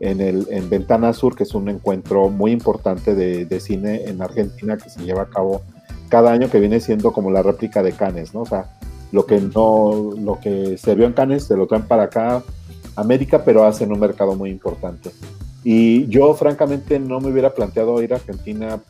[0.00, 4.76] en, el, en Ventana Sur, que es un encuentro muy importante de, cine en Argentina
[4.76, 5.62] que se lleva a cabo
[6.08, 8.40] cada año, que viene siendo como la réplica de Cannes, ¿no?
[8.40, 8.78] O sea,
[9.12, 12.42] lo que no, lo que se vio en Cannes se lo traen para acá,
[12.96, 15.10] América, pero hacen un mercado muy importante.
[15.62, 18.80] Y yo, francamente, no me hubiera planteado ir a Argentina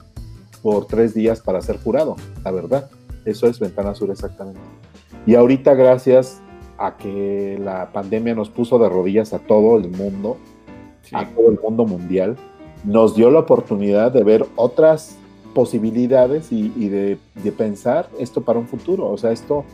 [0.62, 2.88] por tres días para ser jurado, la verdad.
[3.24, 4.60] Eso es Ventana Sur exactamente.
[5.30, 6.42] Y ahorita gracias
[6.76, 10.38] a que la pandemia nos puso de rodillas a todo el mundo,
[11.12, 12.36] a todo el mundo mundial,
[12.82, 15.16] nos dio la oportunidad de ver otras
[15.54, 17.16] posibilidades y, de,
[17.56, 19.08] pensar esto para un futuro.
[19.08, 19.64] O sea, esto,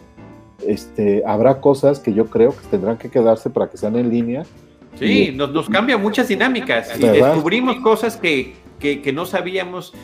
[0.67, 4.45] este, habrá cosas que yo creo que tendrán que quedarse para que sean en línea.
[4.99, 9.95] Sí, nos, nos cambia muchas dinámicas y descubrimos cosas que, que, que no sabíamos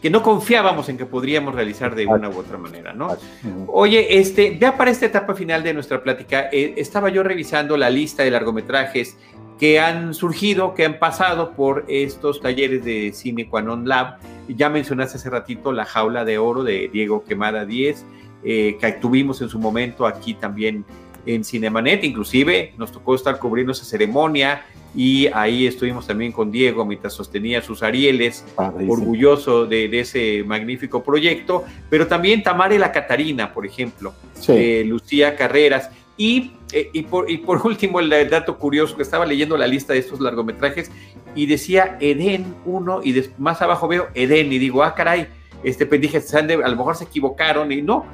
[0.00, 3.16] que no confiábamos en que podríamos realizar de una u otra manera, ¿no?
[3.66, 7.90] Oye, este, ya para esta etapa final de nuestra plática, eh, estaba yo revisando la
[7.90, 9.16] lista de largometrajes
[9.58, 14.18] que han surgido, que han pasado por estos talleres de Cine Quanon Lab.
[14.48, 18.06] Ya mencionaste hace ratito La Jaula de Oro de Diego Quemada 10,
[18.44, 20.84] eh, que tuvimos en su momento aquí también
[21.26, 24.62] en Cinemanet, inclusive nos tocó estar cubriendo esa ceremonia
[24.94, 31.64] y ahí estuvimos también con Diego mientras sostenía sus Arieles, orgulloso de, ese magnífico proyecto,
[31.90, 34.14] pero también Tamara la Catarina, por ejemplo,
[34.84, 35.90] Lucía Carreras.
[36.16, 39.92] Y, eh, y, por, y, por, último, el, dato curioso, que estaba leyendo la lista
[39.92, 40.90] de estos largometrajes
[41.34, 45.28] y decía Edén 1 y más abajo veo Edén y digo, ah, caray,
[45.62, 48.04] este, pues dije, a lo mejor se equivocaron y no,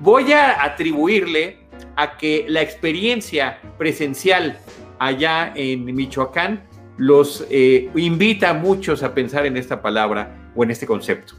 [0.00, 1.58] voy a atribuirle
[1.94, 4.58] a que la experiencia presencial
[4.98, 6.62] allá en Michoacán
[6.96, 11.34] los eh, invita a muchos a pensar en esta palabra o en este concepto.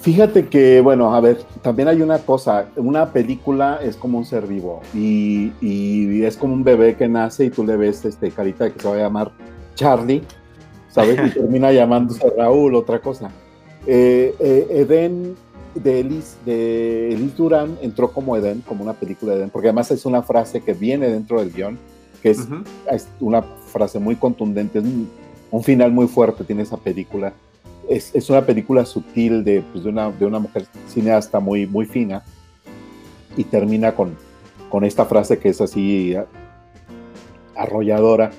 [0.00, 4.46] Fíjate que, bueno, a ver, también hay una cosa, una película es como un ser
[4.46, 8.78] vivo y, es como un bebé que nace y tú le ves este carita que
[8.78, 9.32] se va a llamar
[9.74, 10.22] Charlie,
[10.90, 11.18] ¿sabes?
[11.26, 13.30] Y termina llamándose Raúl, otra cosa.
[13.86, 15.36] Eh, eh, Eden
[15.74, 19.90] de Elis, de Elis Durán entró como Eden, como una película de Eden, porque además
[19.90, 21.78] es una frase que viene dentro del guion
[22.24, 22.48] que es,
[23.20, 24.84] una frase muy contundente, es
[25.50, 27.34] un, final muy fuerte tiene esa película.
[27.86, 31.84] Es, es una película sutil de, pues, de, una, de, una, mujer cineasta muy, muy
[31.84, 32.24] fina
[33.36, 34.16] y termina con,
[34.70, 36.14] con esta frase que es así
[37.54, 38.30] arrolladora.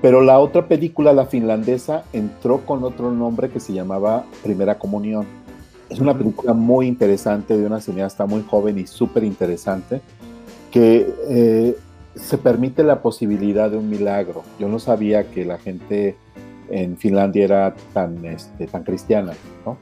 [0.00, 5.26] Pero la otra película, la finlandesa, entró con otro nombre que se llamaba Primera Comunión.
[5.90, 10.00] Es una película muy interesante de una cineasta muy joven y súper interesante
[10.70, 11.76] que eh,
[12.16, 14.42] se permite la posibilidad de un milagro.
[14.58, 16.16] Yo no sabía que la gente
[16.70, 19.32] en Finlandia era tan, este, tan cristiana,
[19.64, 19.76] ¿no?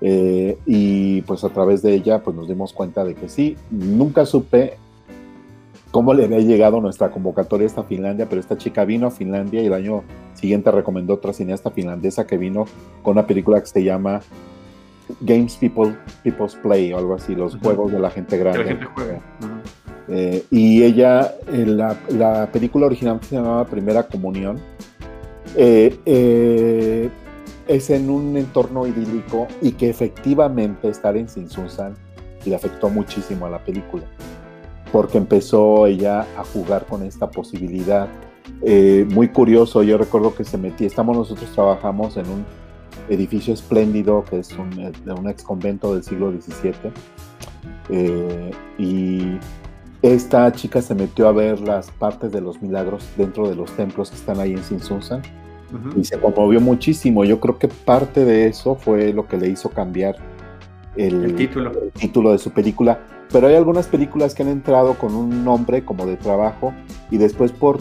[0.00, 4.26] Eh, y pues a través de ella pues nos dimos cuenta de que sí, nunca
[4.26, 4.76] supe
[5.90, 9.66] cómo le había llegado nuestra convocatoria a Finlandia, pero esta chica vino a Finlandia y
[9.66, 12.66] el año siguiente recomendó otra cineasta finlandesa que vino
[13.02, 14.20] con una película que se llama
[15.20, 18.58] Games People, People's Play o algo así, los juegos de la gente grande.
[18.58, 19.20] la gente juega.
[20.08, 24.58] Eh, y ella, la, película original se llamaba Primera Comunión,
[25.56, 27.10] eh, eh,
[27.66, 31.94] es en un entorno idílico y que efectivamente estar en Sinsunsan
[32.44, 34.04] le afectó muchísimo a la película,
[34.92, 38.08] porque empezó ella a jugar con esta posibilidad.
[39.12, 42.44] muy curioso, yo recuerdo que se metía, estamos nosotros trabajamos en un
[43.08, 44.70] edificio espléndido que es un,
[45.18, 46.92] un ex convento del siglo XVII.
[48.78, 49.38] y
[50.02, 54.10] esta chica se metió a ver las partes de los milagros dentro de los templos
[54.10, 55.22] que están ahí en Sinsunsan
[55.96, 57.24] y se conmovió muchísimo.
[57.24, 60.16] Yo creo que parte de eso fue lo que le hizo cambiar
[60.96, 62.32] el, título.
[62.32, 63.00] de su película.
[63.32, 66.72] Pero hay algunas películas que han entrado con un nombre como de trabajo
[67.10, 67.78] y después por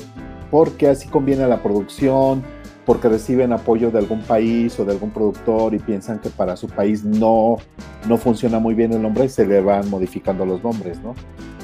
[0.49, 2.43] porque así conviene a la producción,
[2.85, 6.67] porque reciben apoyo de algún país o de algún productor y piensan que para su
[6.67, 7.57] país no,
[8.07, 11.15] no funciona muy bien el nombre se le van modificando los nombres, ¿no?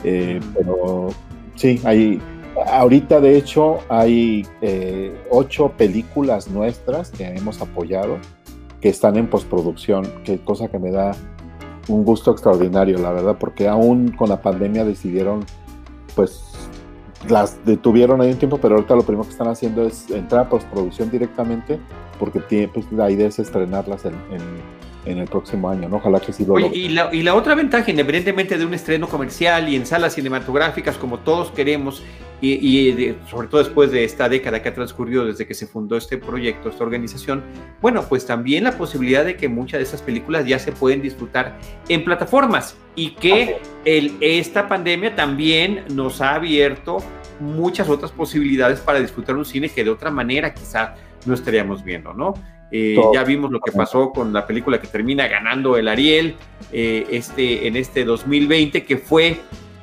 [0.04, 1.10] Eh, pero
[1.56, 2.22] sí, hay,
[2.68, 8.18] ahorita de hecho hay eh, ocho películas nuestras que hemos apoyado
[8.80, 11.12] que están en postproducción, que cosa que me da
[11.88, 15.46] un gusto extraordinario, la verdad, porque aún con la pandemia decidieron
[16.16, 16.52] pues
[17.30, 20.50] las detuvieron ahí un tiempo, pero ahorita lo primero que están haciendo es entrar a
[20.50, 21.80] postproducción directamente,
[22.20, 24.14] porque pues, la idea es estrenarlas en,
[25.06, 25.98] el próximo año, ¿no?
[25.98, 29.08] Ojalá que sí lo Oye, y la, y la otra ventaja, independientemente de un estreno
[29.08, 32.04] comercial y en salas cinematográficas, como todos queremos,
[32.42, 36.18] y, sobre todo después de esta década que ha transcurrido desde que se fundó este
[36.18, 37.44] proyecto, esta organización,
[37.82, 41.58] bueno, pues también la posibilidad de que muchas de esas películas ya se pueden disfrutar
[41.88, 46.98] en plataformas y que el, esta pandemia también nos ha abierto
[47.40, 50.96] muchas otras posibilidades para disfrutar un cine que de otra manera quizá
[51.26, 52.34] no estaríamos viendo, ¿no?
[52.72, 56.36] Eh, ya vimos lo que pasó con la película que termina ganando el Ariel
[56.72, 59.42] eh, este, en este 2020, que fue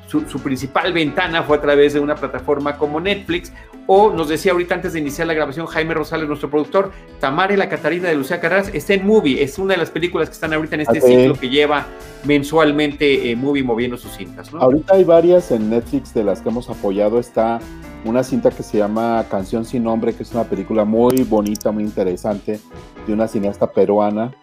[0.09, 3.53] su, principal ventana fue a través de una plataforma como Netflix,
[3.85, 7.57] o nos decía ahorita antes de iniciar la grabación Jaime Rosales, nuestro productor, Tamara y
[7.57, 10.53] la Catarina de Lucía Carras está en Movie, es una de las películas que están
[10.53, 11.85] ahorita en este ciclo que lleva
[12.23, 14.51] mensualmente eh, Movie moviendo sus cintas.
[14.53, 17.59] Ahorita hay varias en Netflix de las que hemos apoyado, está
[18.05, 21.83] una cinta que se llama Canción sin nombre, que es una película muy bonita, muy
[21.83, 22.59] interesante,
[23.05, 24.33] de una cineasta peruana,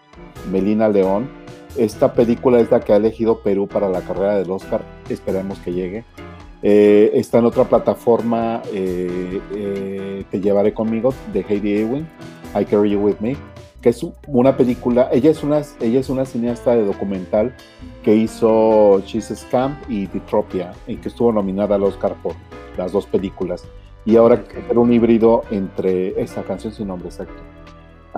[0.49, 1.36] Melina León
[1.77, 4.81] esta película es la que ha elegido Perú para la carrera del Oscar.
[5.09, 6.03] Esperemos que llegue.
[6.63, 12.07] Eh, está en otra plataforma eh, eh, que llevaré conmigo de Heidi Ewing,
[12.59, 13.37] I Carry You With Me,
[13.81, 15.09] que es una película.
[15.11, 17.55] Ella es una, ella es una cineasta de documental
[18.03, 22.33] que hizo She's Scamp y Ditropia y que estuvo nominada al Oscar por
[22.77, 23.65] las dos películas.
[24.05, 27.56] Y ahora quiere un híbrido entre esa canción sin nombre exacto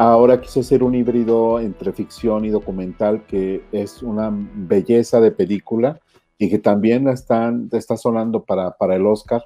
[0.02, 6.00] Ahora quise hacer un híbrido entre ficción y documental que es una belleza de película
[6.38, 9.44] y que también están, está sonando para, para el Oscar.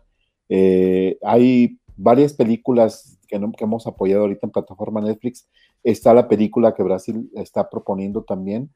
[0.50, 5.50] Eh, hay varias películas que, que, hemos apoyado ahorita en plataforma Netflix.
[5.84, 8.70] Está la película que Brasil está proponiendo también.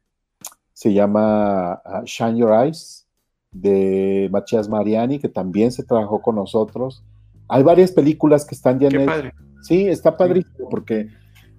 [0.74, 3.06] Se llama uh, Shine Your Eyes
[3.52, 7.04] de Matías Mariani, que también se trabajó con nosotros.
[7.48, 11.10] Hay varias películas que están ya en Sí, está padrísimo porque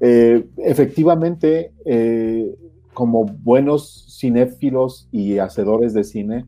[0.01, 2.55] eh, efectivamente, eh,
[2.95, 6.47] como buenos cinéfilos y hacedores de cine,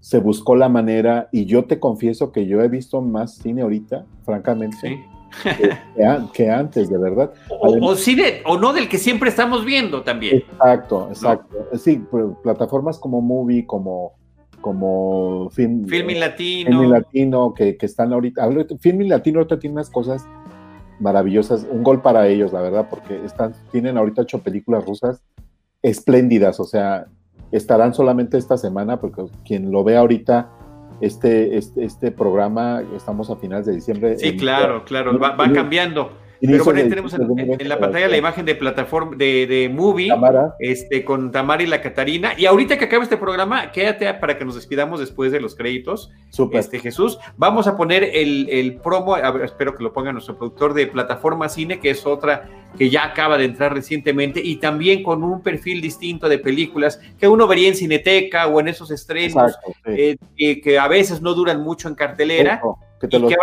[0.00, 4.06] se buscó la manera, y yo te confieso que yo he visto más cine ahorita,
[4.24, 5.04] francamente,
[6.32, 7.32] que, antes, de verdad.
[7.60, 10.36] O, cine, o no del que siempre estamos viendo también.
[10.36, 11.56] Exacto, exacto.
[11.76, 12.02] Sí,
[12.42, 14.16] plataformas como Movie, como
[14.60, 15.86] como Film,
[16.16, 16.82] Latino.
[16.82, 18.48] Latino, que, que, están ahorita.
[18.80, 20.26] Film Latino ahorita tiene unas cosas
[21.00, 25.22] maravillosas, un gol para ellos, la verdad, porque están, tienen ahorita ocho películas rusas
[25.82, 27.06] espléndidas, o sea,
[27.52, 30.50] estarán solamente esta semana, porque quien lo ve ahorita,
[31.00, 34.18] este, este, este programa, estamos a finales de diciembre.
[34.18, 36.10] Sí, claro, claro, va, va cambiando.
[36.40, 40.10] Pero bueno, ahí tenemos en, la pantalla la imagen de plataforma de, de Movie
[40.60, 42.32] este con Tamara y la Catarina.
[42.36, 46.12] Y ahorita que acabe este programa, quédate para que nos despidamos después de los créditos.
[46.52, 50.86] Este Jesús, vamos a poner el, el promo, espero que lo ponga nuestro productor de
[50.86, 55.42] Plataforma Cine, que es otra que ya acaba de entrar recientemente, y también con un
[55.42, 60.78] perfil distinto de películas que uno vería en Cineteca o en esos estrenos eh, que,
[60.78, 62.60] a veces no duran mucho en cartelera
[63.00, 63.36] que te lo la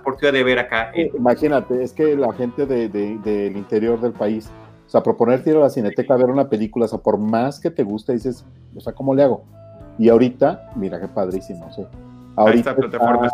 [0.00, 0.92] oportunidad de ver acá.
[1.16, 4.50] Imagínate, es que la gente de, del interior del país,
[4.86, 7.60] o sea, proponerte ir a la cineteca a ver una película, o sea, por más
[7.60, 9.44] que te guste, dices, o sea, ¿cómo le hago?
[9.98, 11.84] Y ahorita, mira qué padrísimo, sí.
[12.36, 13.28] Ahorita plataforma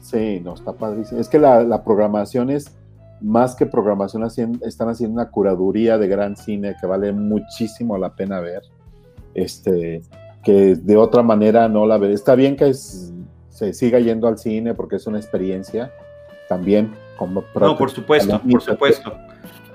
[0.00, 1.20] Sí, no, está padrísimo.
[1.20, 2.76] Es que la, la programación es
[3.22, 4.28] más que programación,
[4.62, 8.62] están haciendo una curaduría de gran cine que vale muchísimo la pena ver.
[9.34, 10.02] Este,
[10.42, 12.12] que de otra manera no la ve.
[12.12, 13.12] Está bien que es
[13.52, 15.92] se siga yendo al cine porque es una experiencia
[16.48, 16.92] también.
[17.16, 19.14] Como no, por supuesto, por supuesto.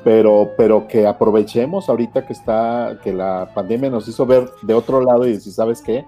[0.04, 5.02] Pero, pero que aprovechemos ahorita que está, que la pandemia nos hizo ver de otro
[5.02, 6.06] lado y decir, ¿sabes qué?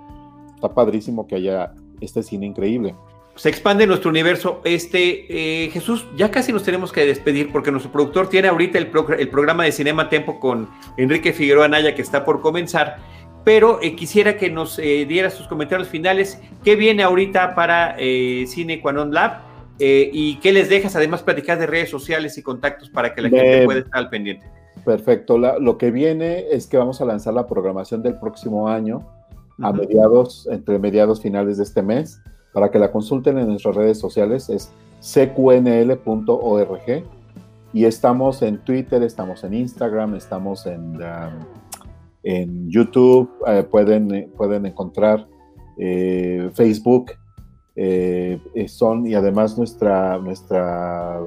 [0.55, 2.95] Está padrísimo que haya este cine increíble.
[3.35, 4.61] Se expande nuestro universo.
[4.65, 8.91] Este, eh, Jesús, ya casi nos tenemos que despedir porque nuestro productor tiene ahorita el,
[9.17, 12.97] el programa de Cinema Tempo con Enrique Figueroa Naya que está por comenzar
[13.43, 16.41] pero eh, quisiera que nos eh, diera sus comentarios finales.
[16.63, 19.47] ¿Qué viene ahorita para eh, Cine Quanon Lab?
[19.81, 20.97] ¿Y qué les dejas?
[20.97, 24.45] Además, platicar de redes sociales y contactos para que la gente pueda estar al pendiente.
[24.83, 25.37] Perfecto.
[25.37, 29.07] lo que viene es que vamos a lanzar la programación del próximo año
[29.61, 32.21] a mediados, entre mediados finales de este mes,
[32.51, 34.49] para que la consulten en nuestras redes sociales.
[34.49, 34.69] Es
[35.01, 36.83] cqnl.org
[37.71, 41.45] y estamos en Twitter, estamos en Instagram, estamos en, um,
[42.23, 45.27] en YouTube, eh, pueden, pueden encontrar
[45.77, 47.11] eh, Facebook,
[47.75, 51.21] eh, son y además nuestra, nuestra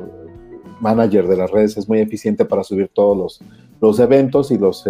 [0.80, 3.40] manager de las redes es muy eficiente para subir todos los,
[3.80, 4.86] los eventos y, los,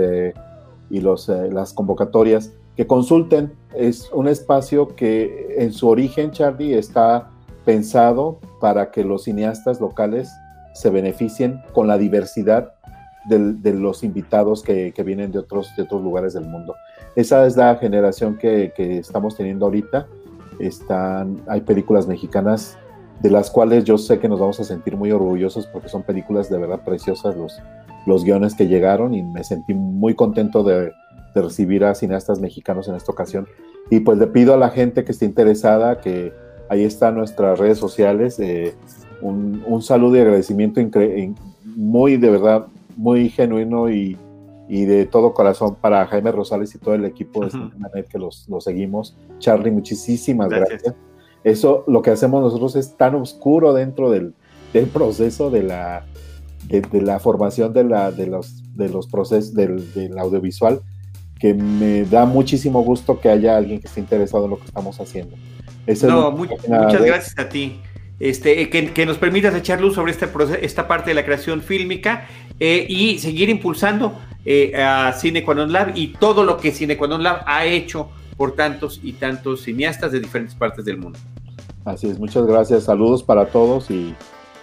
[0.91, 2.53] y los, las convocatorias.
[2.77, 7.31] Que consulten, es un espacio que en su origen, Charlie, está
[7.65, 10.31] pensado para que los cineastas locales
[10.73, 12.73] se beneficien con la diversidad
[13.25, 16.75] de, los invitados que, vienen de otros, de otros lugares del mundo.
[17.17, 20.07] Esa es la generación que, estamos teniendo ahorita.
[20.59, 22.79] Están, hay películas mexicanas
[23.21, 26.51] de las cuales yo sé que nos vamos a sentir muy orgullosos porque son películas
[26.51, 27.61] de verdad preciosas los,
[28.07, 30.93] los guiones que llegaron y me sentí muy contento de,
[31.35, 33.49] recibir a cineastas mexicanos en esta ocasión.
[33.89, 36.31] Y pues le pido a la gente que esté interesada que
[36.69, 38.39] ahí están nuestras redes sociales.
[38.39, 38.75] Eh,
[39.23, 40.79] un, saludo y agradecimiento
[41.65, 42.67] muy de verdad,
[42.97, 44.19] muy genuino y,
[44.69, 49.15] de todo corazón para Jaime Rosales y todo el equipo de Internet que los, seguimos.
[49.39, 50.95] Charlie, muchísimas gracias.
[51.45, 54.35] Eso, lo que hacemos nosotros es tan oscuro dentro del,
[54.95, 56.07] proceso de la,
[56.69, 60.81] de, la formación de, la, de, los, de los procesos del, del audiovisual
[61.39, 64.99] que me da muchísimo gusto que haya alguien que esté interesado en lo que estamos
[65.01, 65.37] haciendo.
[66.05, 67.81] no, muchas gracias a ti
[68.23, 70.29] este, que, nos permitas echar luz sobre este
[70.61, 72.29] esta parte de la creación fílmica
[72.61, 77.65] eh, y seguir impulsando eh, a Cine Lab y todo lo que Cine Lab ha
[77.67, 81.19] hecho por tantos y tantos cineastas de diferentes partes del mundo.
[81.85, 84.15] Así es, muchas gracias, saludos para todos y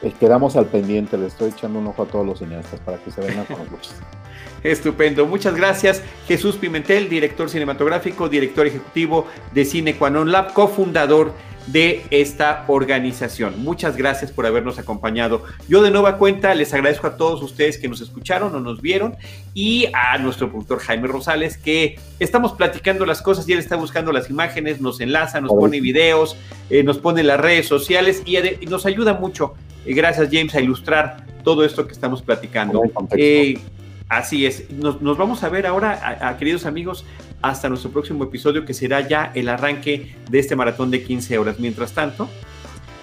[0.04, 3.12] eh, quedamos al pendiente, le estoy echando un ojo a todos los cineastas para que
[3.12, 3.94] se vengan con nosotros.
[4.64, 12.66] Estupendo, muchas gracias Jesús Pimentel, director cinematográfico, director ejecutivo de Cine Lab, cofundador de esta
[12.68, 13.64] organización.
[13.64, 15.44] Muchas gracias por habernos acompañado.
[15.68, 19.16] Yo de nueva cuenta les agradezco a todos ustedes que nos escucharon o nos vieron
[19.54, 24.12] y a nuestro productor Jaime Rosales que estamos platicando las cosas y él está buscando
[24.12, 26.36] las imágenes, nos enlaza, nos pone videos,
[26.70, 29.54] eh, nos pone las redes sociales y, nos ayuda mucho.
[29.86, 32.82] Eh, gracias James a ilustrar todo esto que estamos platicando.
[33.12, 33.60] Eh,
[34.08, 34.70] así es.
[34.72, 37.06] Nos, vamos a ver ahora, queridos amigos,
[37.42, 41.60] hasta nuestro próximo episodio que será ya el arranque de este maratón de 15 horas.
[41.60, 42.30] Mientras tanto,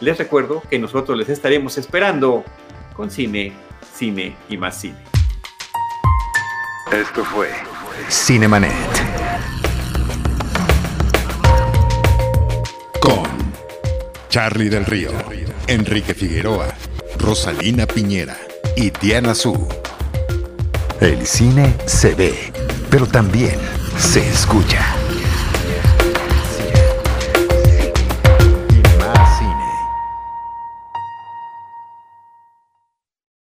[0.01, 2.45] les recuerdo que nosotros les estaremos esperando
[2.95, 3.53] con cine,
[3.95, 4.97] cine y más cine.
[6.93, 7.49] Esto fue
[8.09, 8.73] Cinemanet.
[13.01, 13.27] Con
[14.29, 15.11] Charlie del Río,
[15.67, 16.69] Enrique Figueroa,
[17.19, 18.37] Rosalina Piñera
[18.77, 19.67] y Diana Su.
[21.01, 22.53] El cine se ve,
[22.91, 23.59] pero también
[23.99, 25.06] se escucha.